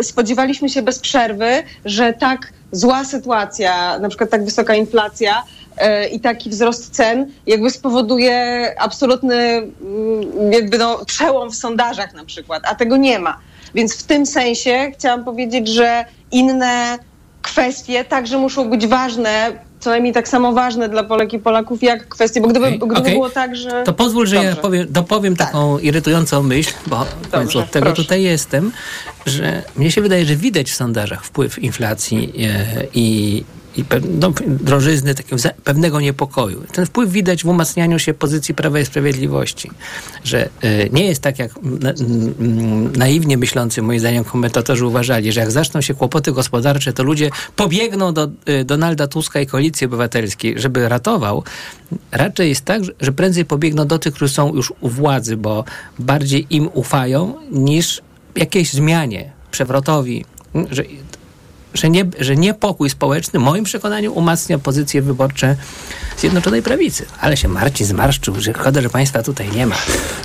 [0.00, 6.08] y, spodziewaliśmy się bez przerwy, że tak zła sytuacja, na przykład tak wysoka inflacja y,
[6.08, 12.62] i taki wzrost cen jakby spowoduje absolutny mm, jakby no, przełom w sondażach na przykład,
[12.66, 13.38] a tego nie ma.
[13.74, 16.98] Więc w tym sensie chciałam powiedzieć, że inne
[17.42, 22.08] kwestie także muszą być ważne, co najmniej tak samo ważne dla Polek i Polaków, jak
[22.08, 23.12] kwestie, bo gdyby, Okej, gdyby okej.
[23.12, 23.82] było tak, że...
[23.82, 24.62] To pozwól, że ja Dobrze.
[24.62, 28.02] powiem, dopowiem taką irytującą myśl, bo w końcu od tego proszę.
[28.02, 28.72] tutaj jestem,
[29.26, 33.44] że mnie się wydaje, że widać w sondażach wpływ inflacji e, i,
[33.76, 36.62] i pe- no, drożyzny, takiego pewnego niepokoju.
[36.72, 39.70] Ten wpływ widać w umacnianiu się pozycji Prawa i Sprawiedliwości,
[40.24, 41.92] że e, nie jest tak, jak na,
[42.96, 48.14] naiwnie myślący, moim zdaniem, komentatorzy uważali, że jak zaczną się kłopoty gospodarcze, to ludzie pobiegną
[48.14, 51.44] do e, Donalda Tuska i Koalicji Obywatelskiej, żeby ratował.
[52.12, 55.64] Raczej jest tak, że prędzej pobiegną do tych, którzy są już u władzy, bo
[55.98, 58.02] bardziej im ufają niż
[58.36, 60.24] jakiejś zmianie, przewrotowi,
[60.70, 60.82] że,
[61.74, 65.56] że, nie, że niepokój społeczny, w moim przekonaniu, umacnia pozycje wyborcze
[66.18, 67.06] Zjednoczonej Prawicy.
[67.20, 69.76] Ale się Marcin zmarszczył, że szkoda, że państwa tutaj nie ma.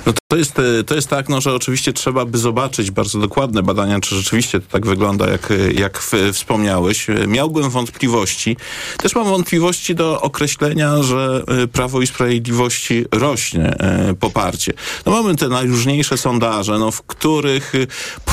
[0.06, 3.62] No to jest, e, to jest tak, no, że oczywiście trzeba by zobaczyć bardzo dokładne
[3.62, 7.10] badania, czy rzeczywiście to tak wygląda, jak, e, jak w, wspomniałeś.
[7.10, 8.56] E, Miałbym wątpliwości.
[8.96, 13.76] Też mam wątpliwości do określenia, że Prawo i Sprawiedliwości rośnie
[14.20, 14.72] poparcie.
[15.06, 17.72] No mamy te najróżniejsze sondaże, no, w których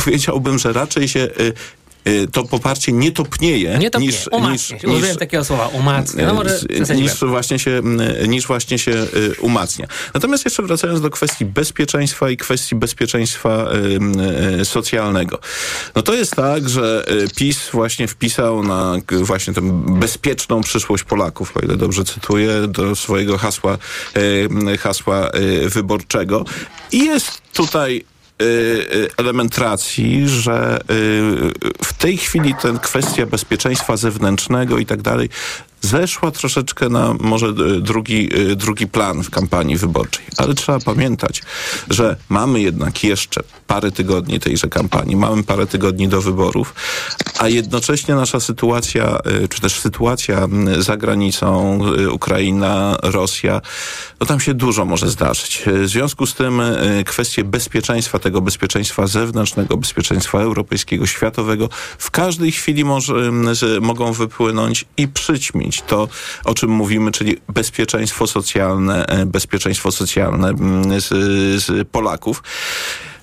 [0.04, 1.30] powiedziałbym, że raczej się
[2.32, 4.86] to poparcie nie topnieje, Nie to niż, umacnia niż.
[4.86, 6.28] Użyłem takiego słowa, umacnia.
[6.28, 7.02] No może z- przesadziłem.
[7.02, 7.82] niż właśnie się,
[8.28, 9.88] niż właśnie się y, umacnia.
[10.14, 13.68] Natomiast jeszcze wracając do kwestii bezpieczeństwa i kwestii bezpieczeństwa
[14.62, 15.40] y, socjalnego.
[15.96, 19.62] No to jest tak, że y, PiS właśnie wpisał na właśnie tę
[20.00, 23.78] bezpieczną przyszłość Polaków, o ile dobrze cytuję, do swojego hasła,
[24.18, 25.30] y, hasła
[25.66, 26.46] y, wyborczego.
[26.92, 28.13] I jest tutaj y, y,
[29.18, 30.84] element racji, że y,
[31.84, 35.30] w tej chwili ten kwestia bezpieczeństwa zewnętrznego i tak dalej
[35.84, 40.26] zeszła troszeczkę na może y, drugi, y, drugi plan w kampanii wyborczej.
[40.38, 41.44] Ale trzeba pamiętać,
[41.90, 46.76] że mamy jednak jeszcze parę tygodni tejże kampanii, mamy parę tygodni do wyborów,
[47.40, 50.48] a jednocześnie nasza sytuacja, y, czy też sytuacja
[50.80, 51.80] za granicą,
[52.12, 53.62] Ukraina, Rosja,
[54.20, 55.64] no tam się dużo może zdarzyć.
[55.66, 56.62] W związku z tym
[57.06, 63.32] kwestie bezpieczeństwa, tego bezpieczeństwa zewnętrznego, bezpieczeństwa europejskiego, światowego, w każdej chwili może,
[63.82, 66.08] mogą wypłynąć i przyćmić to,
[66.46, 71.08] o czym mówimy, czyli bezpieczeństwo socjalne, e, bezpieczeństwo socjalne mm, z,
[71.64, 72.44] z Polaków.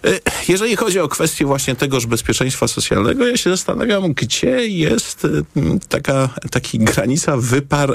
[0.04, 5.26] E, Jeżeli chodzi o kwestię właśnie tegoż bezpieczeństwa socjalnego, ja się zastanawiam, gdzie jest
[5.56, 7.94] em, taka, taki granica wypar,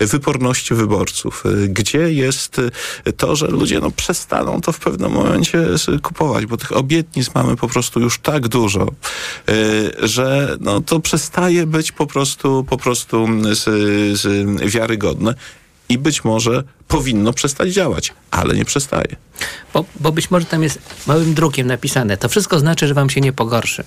[0.00, 1.44] wyporności wyborców.
[1.46, 2.60] E, Gdzie jest
[3.04, 5.66] e, to, że ludzie no, przestaną to w pewnym momencie
[6.02, 8.86] kupować, bo tych obietnic mamy po prostu już tak dużo,
[9.48, 13.64] e, że no, to przestaje być po prostu, po prostu z,
[14.20, 15.34] z wiarygodne
[15.88, 19.16] i być może powinno przestać działać, ale nie przestaje.
[19.74, 22.16] Bo, bo być może tam jest małym drukiem napisane.
[22.16, 23.84] To wszystko znaczy, że wam się nie pogorszy.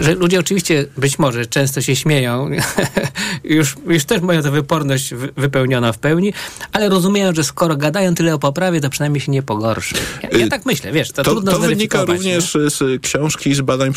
[0.00, 2.50] Że ludzie oczywiście być może często się śmieją,
[3.44, 6.32] już, już też mają tę wyporność wy- wypełniona w pełni,
[6.72, 9.94] ale rozumieją, że skoro gadają tyle o poprawie, to przynajmniej się nie pogorszy.
[10.32, 13.60] Ja, ja tak myślę, wiesz, to, To, trudno to wynika również z książki i z
[13.60, 13.92] badań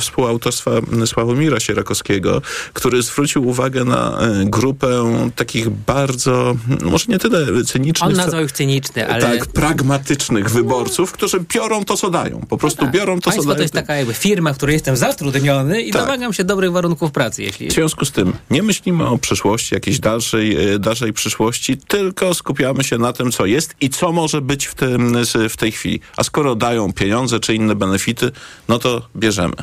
[0.00, 0.70] współautorstwa
[1.06, 4.88] Sławomira Sierakowskiego, który zwrócił uwagę na y, grupę
[5.36, 9.38] takich bardzo, no może nie tyle cynicznych, On co- nazwał ich cyniczny, ale...
[9.38, 12.40] tak, pragmatycznych wyborców, którzy biorą to, co dają.
[12.48, 13.46] Po prostu biorą to, co No tak.
[13.46, 13.56] Państwo dają.
[13.56, 16.02] to jest taka jakby firma, w której jestem zatrudniony i Tak.
[16.02, 17.68] domagam się dobrych warunków pracy, jeśli...
[17.68, 22.84] W związku z tym nie myślimy o przyszłości, jakiejś dalszej, e, dalszej przyszłości, tylko skupiamy
[22.84, 25.16] się na tym, co jest i co może być w, tym,
[25.48, 26.00] w tej chwili.
[26.16, 28.30] A skoro dają pieniądze czy inne benefity,
[28.68, 29.54] no to bierzemy.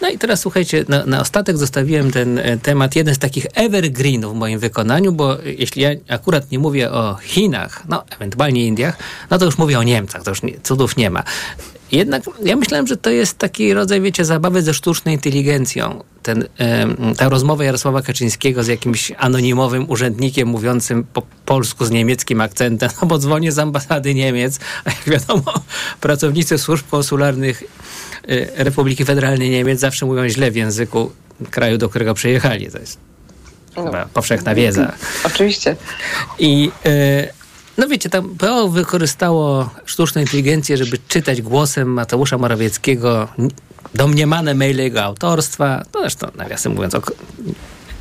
[0.00, 4.34] No i teraz słuchajcie, na, na ostatek zostawiłem ten e, temat, jeden z takich evergreenów
[4.34, 8.98] w moim wykonaniu, bo jeśli ja akurat nie mówię o Chinach, no ewentualnie Indiach,
[9.30, 11.22] no to już mówię o Niemcach, to już nie, cudów nie ma.
[11.92, 16.04] Jednak ja myślałem, że to jest taki rodzaj, wiecie, zabawy ze sztuczną inteligencją.
[16.22, 22.40] ten, em, ta rozmowa Jarosława Kaczyńskiego z jakimś anonimowym urzędnikiem mówiącym po polsku z niemieckim
[22.40, 25.52] akcentem, no bo dzwonię z ambasady Niemiec, a jak wiadomo,
[26.00, 27.62] pracownicy służb konsularnych
[28.30, 31.12] y, Republiki Federalnej Niemiec zawsze mówią źle w języku
[31.50, 32.70] kraju, do którego przyjechali.
[32.70, 32.98] To jest
[33.74, 34.92] chyba powszechna wiedza.
[35.28, 35.76] Oczywiście.
[36.38, 37.28] I e,
[37.78, 43.28] no wiecie, tam PO wykorzystało sztuczną inteligencję, żeby czytać głosem Mateusza Morawieckiego
[43.94, 45.82] domniemane maile jego autorstwa.
[45.92, 47.12] To zresztą, nawiasem mówiąc, ok-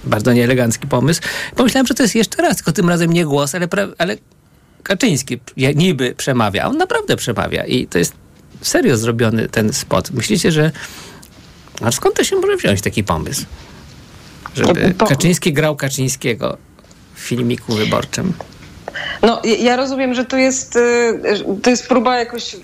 [0.04, 1.22] bardzo nieelegancki pomysł.
[1.56, 3.68] Pomyślałem, że to jest jeszcze raz, tylko tym razem nie głos, ale,
[3.98, 4.18] ale
[4.84, 5.40] Kaczyński
[5.76, 8.14] niby przemawia, a on naprawdę przemawia i to jest
[8.62, 10.12] serio zrobiony ten spot.
[10.12, 10.72] Myślicie, że
[11.82, 13.46] a skąd to się może wziąć taki pomysł?
[14.56, 16.58] Żeby Kaczyński grał Kaczyńskiego
[17.16, 18.34] w filmiku wyborczym.
[19.26, 22.56] No, ja- rozumiem, że to jest, y, to jest próba jakoś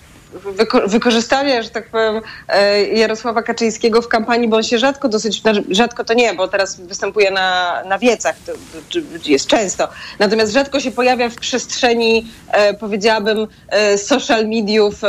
[0.56, 5.42] wyko- wykorzystania, że tak powiem, e, Jarosława Kaczyńskiego w kampanii, bo on się rzadko dosyć,
[5.42, 9.88] znaczy, rzadko to nie, bo teraz występuje na, na wiecach, to, to, jest często.
[10.20, 15.02] Natomiast rzadko się pojawia w przestrzeni, e, powiedziałabym, e, social mediów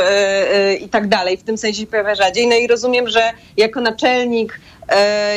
[0.81, 1.37] i tak dalej.
[1.37, 2.47] W tym sensie się pojawia rzadziej.
[2.47, 4.59] No i rozumiem, że jako naczelnik,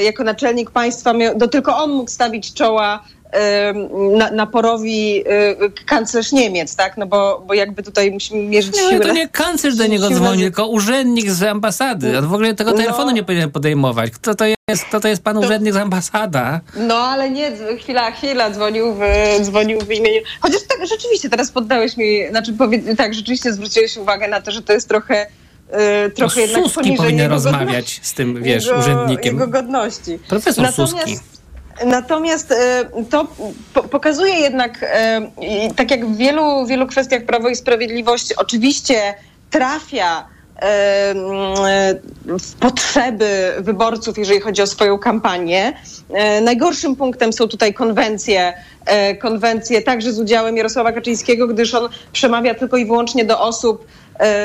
[0.04, 3.04] jako naczelnik państwa, miał, to tylko on mógł stawić czoła
[4.33, 6.97] naporowi y, kanclerz Niemiec, tak?
[6.97, 10.66] No bo, bo jakby tutaj musimy mierzyć Nie, to nie kanclerz do niego dzwoni, tylko
[10.66, 12.18] urzędnik z ambasady.
[12.18, 12.77] On w ogóle tego No.
[12.77, 14.11] telefonu nie powinien podejmować.
[14.11, 16.61] Kto to jest, kto to jest pan urzędnik z ambasada?
[16.77, 19.01] No ale nie, chwila, chwila, dzwonił w,
[19.43, 20.20] dzwonił w imieniu.
[20.41, 24.62] Chociaż tak, rzeczywiście teraz poddałeś mi, znaczy powie, tak, rzeczywiście zwróciłeś uwagę na to, że
[24.62, 25.27] to jest trochę,
[26.07, 29.35] y, trochę No, jednak poniżej powinien jego rozmawiać z tym, wiesz, jego, urzędnikiem.
[29.35, 30.18] Jego godności.
[30.29, 31.18] Profesor Natomiast, Suski.
[31.85, 33.27] Natomiast e, to
[33.74, 35.31] po, pokazuje jednak, e,
[35.77, 39.14] tak jak w wielu, wielu kwestiach Prawo i Sprawiedliwość oczywiście
[39.51, 41.14] trafia e,
[42.27, 45.72] w potrzeby wyborców, jeżeli chodzi o swoją kampanię.
[46.43, 48.55] Najgorszym punktem są tutaj konwencje,
[49.20, 53.87] konwencje także z udziałem Jarosława Kaczyńskiego, gdyż on przemawia tylko i wyłącznie do osób,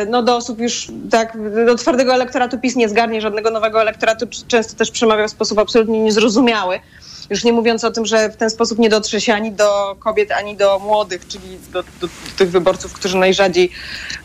[0.09, 4.77] no do osób już tak, do twardego elektoratu PiS nie zgarnie żadnego nowego elektoratu, często
[4.77, 6.79] też przemawia w sposób absolutnie niezrozumiały.
[7.29, 10.31] Już nie mówiąc o tym, że w ten sposób nie dotrze się ani do kobiet,
[10.31, 12.07] ani do młodych, czyli do, do, do
[12.37, 13.71] tych wyborców, którzy najrzadziej,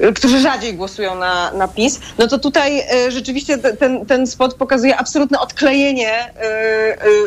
[0.00, 4.26] y, którzy rzadziej głosują na, na PiS, no to tutaj y, rzeczywiście te- ten, ten
[4.26, 6.30] spot pokazuje absolutne odklejenie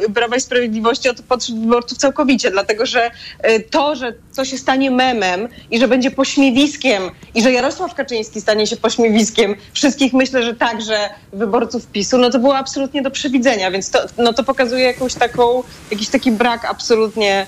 [0.03, 3.11] y, y, Prawa i Sprawiedliwości od potrzeb wyborców całkowicie, dlatego że
[3.49, 7.03] y, to, że to się stanie memem i że będzie pośmiewiskiem
[7.35, 12.39] i że Jarosław Kaczyński stanie się pośmiewiskiem wszystkich, myślę, że także wyborców PiSu, no to
[12.39, 17.47] było absolutnie do przewidzenia, więc to, no to pokazuje jakąś taką, jakiś taki brak absolutnie...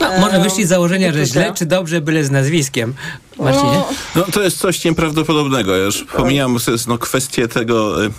[0.00, 2.94] No, może wyszli z założenia, że źle czy dobrze, byle z nazwiskiem.
[3.38, 3.82] Marcinie?
[4.16, 5.76] No to jest coś nieprawdopodobnego.
[5.76, 6.56] Ja już pomijam
[6.86, 8.10] no, kwestię tego, y,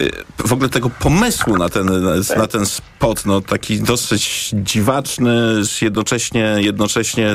[0.00, 0.10] y,
[0.46, 1.90] w ogóle tego pomysłu na ten,
[2.36, 7.34] na ten spot, no taki dosyć dziwaczny, jednocześnie, jednocześnie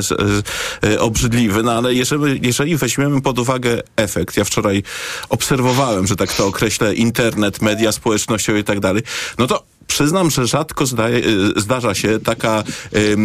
[0.84, 4.82] y, obrzydliwy, no ale jeżeli, jeżeli weźmiemy pod uwagę efekt, ja wczoraj
[5.28, 9.02] obserwowałem, że tak to określę, internet, media społecznościowe i tak dalej,
[9.38, 12.62] no to Przyznam, że rzadko zdaje, y, zdarza się taka
[12.94, 13.16] y,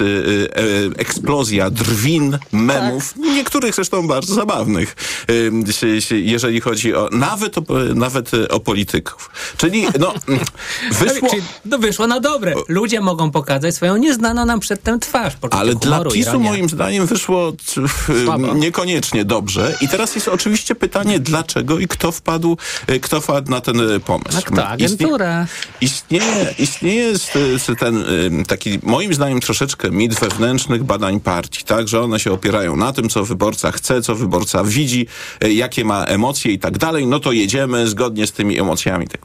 [0.00, 4.96] e, eksplozja drwin, memów, niektórych zresztą bardzo zabawnych,
[6.10, 7.62] jeżeli chodzi o nawet o,
[7.94, 9.30] nawet o polityków.
[9.56, 10.14] Czyli no,
[11.00, 11.28] wyszło...
[11.30, 12.54] Czyli, no wyszło na dobre.
[12.68, 15.32] Ludzie mogą pokazać swoją nieznaną nam przedtem twarz.
[15.50, 17.52] Ale dla PiSu moim zdaniem wyszło
[18.24, 18.54] Słabo.
[18.54, 19.74] niekoniecznie dobrze.
[19.80, 22.56] I teraz jest oczywiście pytanie, dlaczego i kto wpadł,
[22.90, 24.34] y, kto wpadł na ten pomysł.
[24.34, 24.68] No kto?
[24.68, 25.46] Agentura.
[26.02, 31.88] Istnieje, istnieje s- s- ten ym, taki, moim zdaniem, troszeczkę mit wewnętrznych badań partii, tak,
[31.88, 35.06] że one się opierają na tym, co wyborca chce, co wyborca widzi,
[35.44, 39.08] y, jakie ma emocje i tak dalej, no to jedziemy zgodnie z tymi emocjami.
[39.08, 39.20] Tak.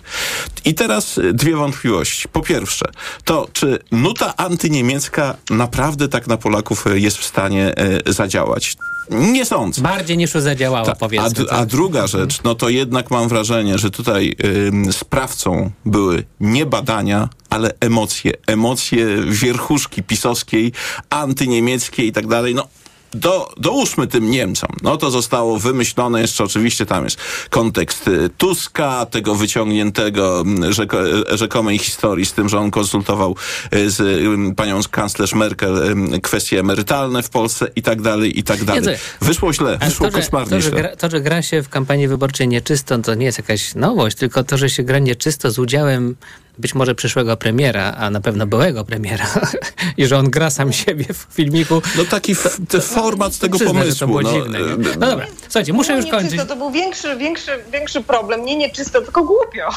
[0.65, 2.27] I teraz y, dwie wątpliwości.
[2.29, 2.85] Po pierwsze,
[3.23, 7.73] to czy nuta antyniemiecka naprawdę tak na Polaków y, jest w stanie
[8.07, 8.75] y, zadziałać?
[9.09, 9.81] Nie sądzę.
[9.81, 11.27] Bardziej niż zadziałało, Tak, powiedzmy.
[11.27, 11.65] a, d- a tak.
[11.69, 14.35] druga rzecz, no to jednak mam wrażenie, że tutaj
[14.67, 18.31] ym, sprawcą były nie badania, ale emocje.
[18.47, 20.71] Emocje wierchuszki pisowskiej,
[21.09, 22.55] antyniemieckiej i tak dalej.
[22.55, 22.67] No,
[23.13, 24.69] do, dołóżmy tym Niemcom.
[24.81, 27.17] No to zostało wymyślone jeszcze, oczywiście tam jest
[27.49, 33.35] kontekst y, Tuska, tego wyciągniętego rzeko, y, rzekomej historii z tym, że on konsultował
[33.75, 34.23] y, z
[34.55, 38.97] panią kanclerz Merkel kwestie emerytalne w Polsce i tak dalej, i tak dalej.
[39.21, 42.07] Wyszło źle, wyszło to, że, koszmarnie to, że gra, to, że gra się w kampanii
[42.07, 46.15] wyborczej nieczysto, to nie jest jakaś nowość, tylko to, że się gra nieczysto z udziałem
[46.57, 49.25] być może przyszłego premiera, a na pewno byłego premiera
[49.97, 51.81] i że on gra sam siebie w filmiku.
[51.97, 53.99] No taki f- te format tego Przyznam, że pomysłu.
[53.99, 54.59] To było no, dziwne.
[54.59, 54.97] Nie?
[54.99, 56.41] No dobra, słuchajcie, muszę Nie, już kończyć.
[56.47, 58.45] To był większy, większy, większy problem.
[58.45, 59.69] Nie nieczysto, tylko głupio.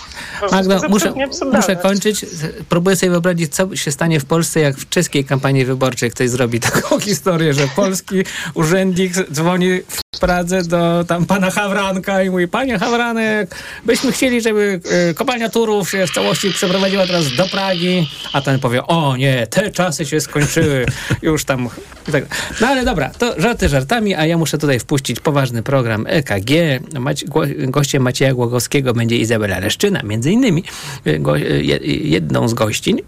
[0.53, 1.13] Magda, to muszę,
[1.53, 2.27] muszę kończyć.
[2.69, 6.61] Próbuję sobie wyobrazić, co się stanie w Polsce, jak w czeskiej kampanii wyborczej ktoś zrobi
[6.61, 8.17] taką historię, że polski
[8.55, 9.81] urzędnik dzwoni
[10.15, 13.55] w Pradze do tam pana Hawranka i mówi, panie Hawranek,
[13.85, 18.59] byśmy chcieli, żeby e, kopalnia Turów się w całości przeprowadziła teraz do Pragi, a ten
[18.61, 20.87] powie, o nie, te czasy się skończyły,
[21.23, 21.69] już tam...
[22.13, 22.25] Tak.
[22.61, 26.51] No ale dobra, to żarty żartami, a ja muszę tutaj wpuścić poważny program EKG.
[26.95, 30.65] Maci- gościem Macieja Głogowskiego będzie Izabela Leszczyna, między innymi
[31.07, 31.79] e, e, je-
[32.11, 33.01] jedną z gościń.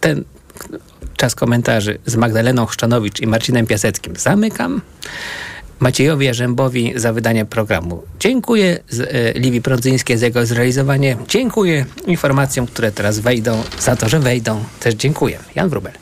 [0.00, 0.24] Ten
[1.16, 4.80] czas komentarzy z Magdaleną Chrzczanowicz i Marcinem Piaseckim zamykam.
[5.80, 8.02] Maciejowi Jarzębowi za wydanie programu.
[8.20, 11.16] Dziękuję z, e, Liwi Prądzyńskiej za jego zrealizowanie.
[11.28, 14.64] Dziękuję informacjom, które teraz wejdą, za to, że wejdą.
[14.80, 15.38] Też dziękuję.
[15.54, 15.92] Jan Wrubel.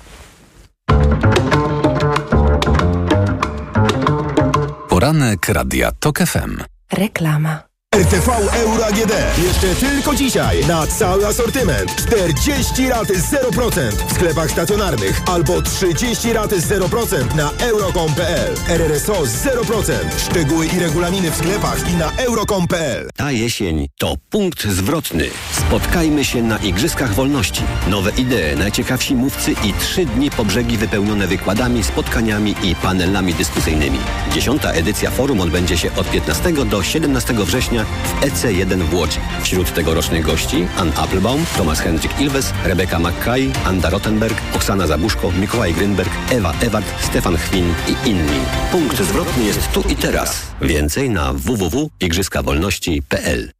[4.88, 6.62] Poranek Radia TOK FM.
[6.92, 7.67] Reklama.
[7.98, 9.12] RTV Euro AGD.
[9.44, 11.96] Jeszcze tylko dzisiaj na cały asortyment.
[11.96, 18.54] 40 lat 0% w sklepach stacjonarnych albo 30 lat 0% na euro.com.pl.
[18.68, 19.92] RRSO 0%.
[20.18, 23.08] Szczegóły i regulaminy w sklepach i na euro.com.pl.
[23.16, 25.24] Ta jesień to punkt zwrotny.
[25.52, 27.62] Spotkajmy się na Igrzyskach Wolności.
[27.90, 33.98] Nowe idee, najciekawsi mówcy i trzy dni po brzegi wypełnione wykładami, spotkaniami i panelami dyskusyjnymi.
[34.34, 39.18] Dziesiąta edycja forum odbędzie się od 15 do 17 września w EC1 w Łodzi.
[39.42, 45.74] Wśród tegorocznych gości Ann Applebaum, Thomas Hendrik Ilves, Rebeka McKay, Anda Rottenberg, Oksana Zabuszko, Mikołaj
[45.74, 48.40] Grynberg, Ewa Ewart, Stefan Chwin i inni.
[48.72, 50.42] Punkt zwrotny jest tu i teraz.
[50.60, 53.57] Więcej na www.igrzyskawolności.pl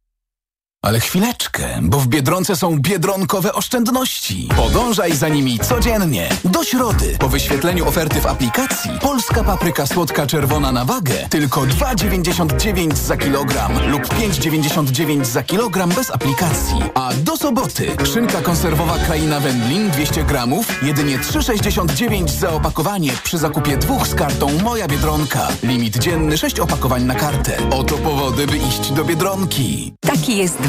[0.81, 4.49] Ale chwileczkę, bo w Biedronce są biedronkowe oszczędności.
[4.55, 6.29] Podążaj za nimi codziennie.
[6.45, 12.95] Do środy, po wyświetleniu oferty w aplikacji, polska papryka słodka czerwona na wagę tylko 2,99
[12.95, 16.75] za kilogram lub 5,99 za kilogram bez aplikacji.
[16.93, 23.77] A do soboty, szynka konserwowa kraina wędlin 200 gramów, jedynie 3,69 za opakowanie przy zakupie
[23.77, 25.47] dwóch z kartą Moja Biedronka.
[25.63, 27.57] Limit dzienny 6 opakowań na kartę.
[27.71, 29.93] Oto powody, by iść do Biedronki.
[30.01, 30.68] Taki jest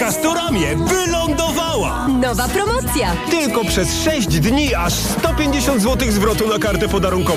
[0.00, 2.08] Castoramie wylądowała!
[2.08, 3.12] Nowa promocja!
[3.30, 7.20] Tylko przez 6 dni aż 150 zł zwrotu na kartę podarunkową